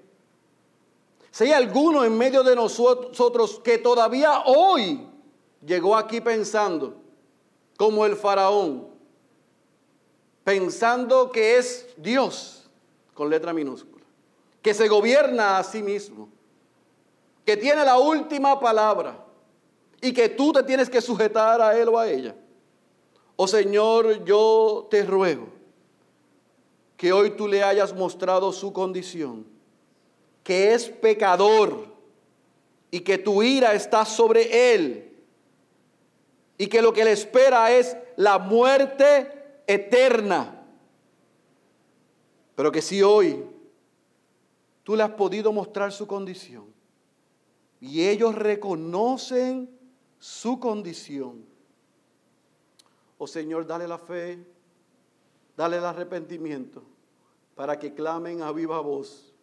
[1.31, 5.07] Si hay alguno en medio de nosotros que todavía hoy
[5.65, 6.97] llegó aquí pensando
[7.77, 8.89] como el faraón,
[10.43, 12.69] pensando que es Dios
[13.15, 14.05] con letra minúscula,
[14.61, 16.29] que se gobierna a sí mismo,
[17.49, 19.25] que tiene la última palabra
[19.99, 22.35] y que tú te tienes que sujetar a él o a ella.
[23.35, 25.47] Oh Señor, yo te ruego
[26.95, 29.47] que hoy tú le hayas mostrado su condición,
[30.43, 31.87] que es pecador
[32.91, 35.11] y que tu ira está sobre él
[36.55, 40.67] y que lo que le espera es la muerte eterna.
[42.53, 43.43] Pero que si hoy
[44.83, 46.77] tú le has podido mostrar su condición
[47.81, 49.69] y ellos reconocen
[50.19, 51.45] su condición,
[53.17, 54.45] oh Señor, dale la fe,
[55.55, 56.83] dale el arrepentimiento
[57.55, 59.33] para que clamen a viva voz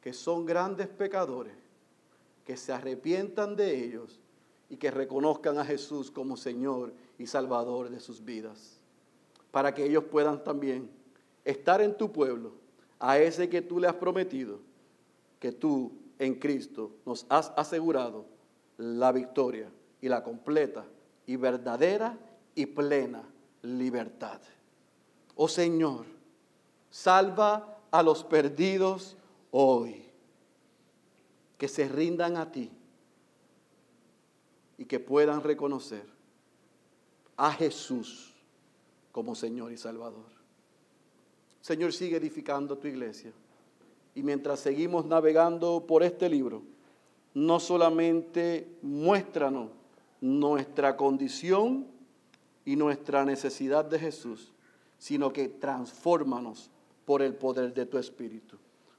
[0.00, 1.54] que son grandes pecadores,
[2.44, 4.20] que se arrepientan de ellos
[4.70, 8.78] y que reconozcan a Jesús como Señor y Salvador de sus vidas,
[9.50, 10.90] para que ellos puedan también
[11.44, 12.52] estar en tu pueblo,
[13.00, 14.60] a ese que tú le has prometido,
[15.38, 18.26] que tú en Cristo nos has asegurado
[18.76, 20.84] la victoria y la completa
[21.26, 22.18] y verdadera
[22.54, 23.22] y plena
[23.62, 24.40] libertad.
[25.36, 26.06] Oh Señor,
[26.90, 29.16] salva a los perdidos
[29.50, 30.04] hoy,
[31.56, 32.70] que se rindan a ti
[34.76, 36.06] y que puedan reconocer
[37.36, 38.34] a Jesús
[39.12, 40.26] como Señor y Salvador.
[41.60, 43.32] Señor, sigue edificando tu iglesia.
[44.18, 46.64] Y mientras seguimos navegando por este libro,
[47.34, 49.70] no solamente muéstranos
[50.20, 51.86] nuestra condición
[52.64, 54.50] y nuestra necesidad de Jesús,
[54.98, 56.68] sino que transfórmanos
[57.04, 58.56] por el poder de tu Espíritu,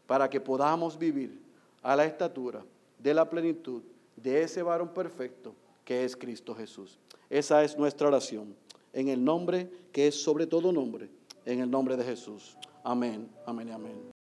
[0.07, 1.37] para que podamos vivir
[1.81, 2.63] a la estatura
[2.97, 3.81] de la plenitud
[4.15, 5.53] de ese varón perfecto
[5.83, 6.97] que es Cristo Jesús.
[7.29, 8.55] Esa es nuestra oración.
[8.93, 11.09] En el nombre que es sobre todo nombre,
[11.43, 12.55] en el nombre de Jesús.
[12.85, 14.18] Amén, amén amén.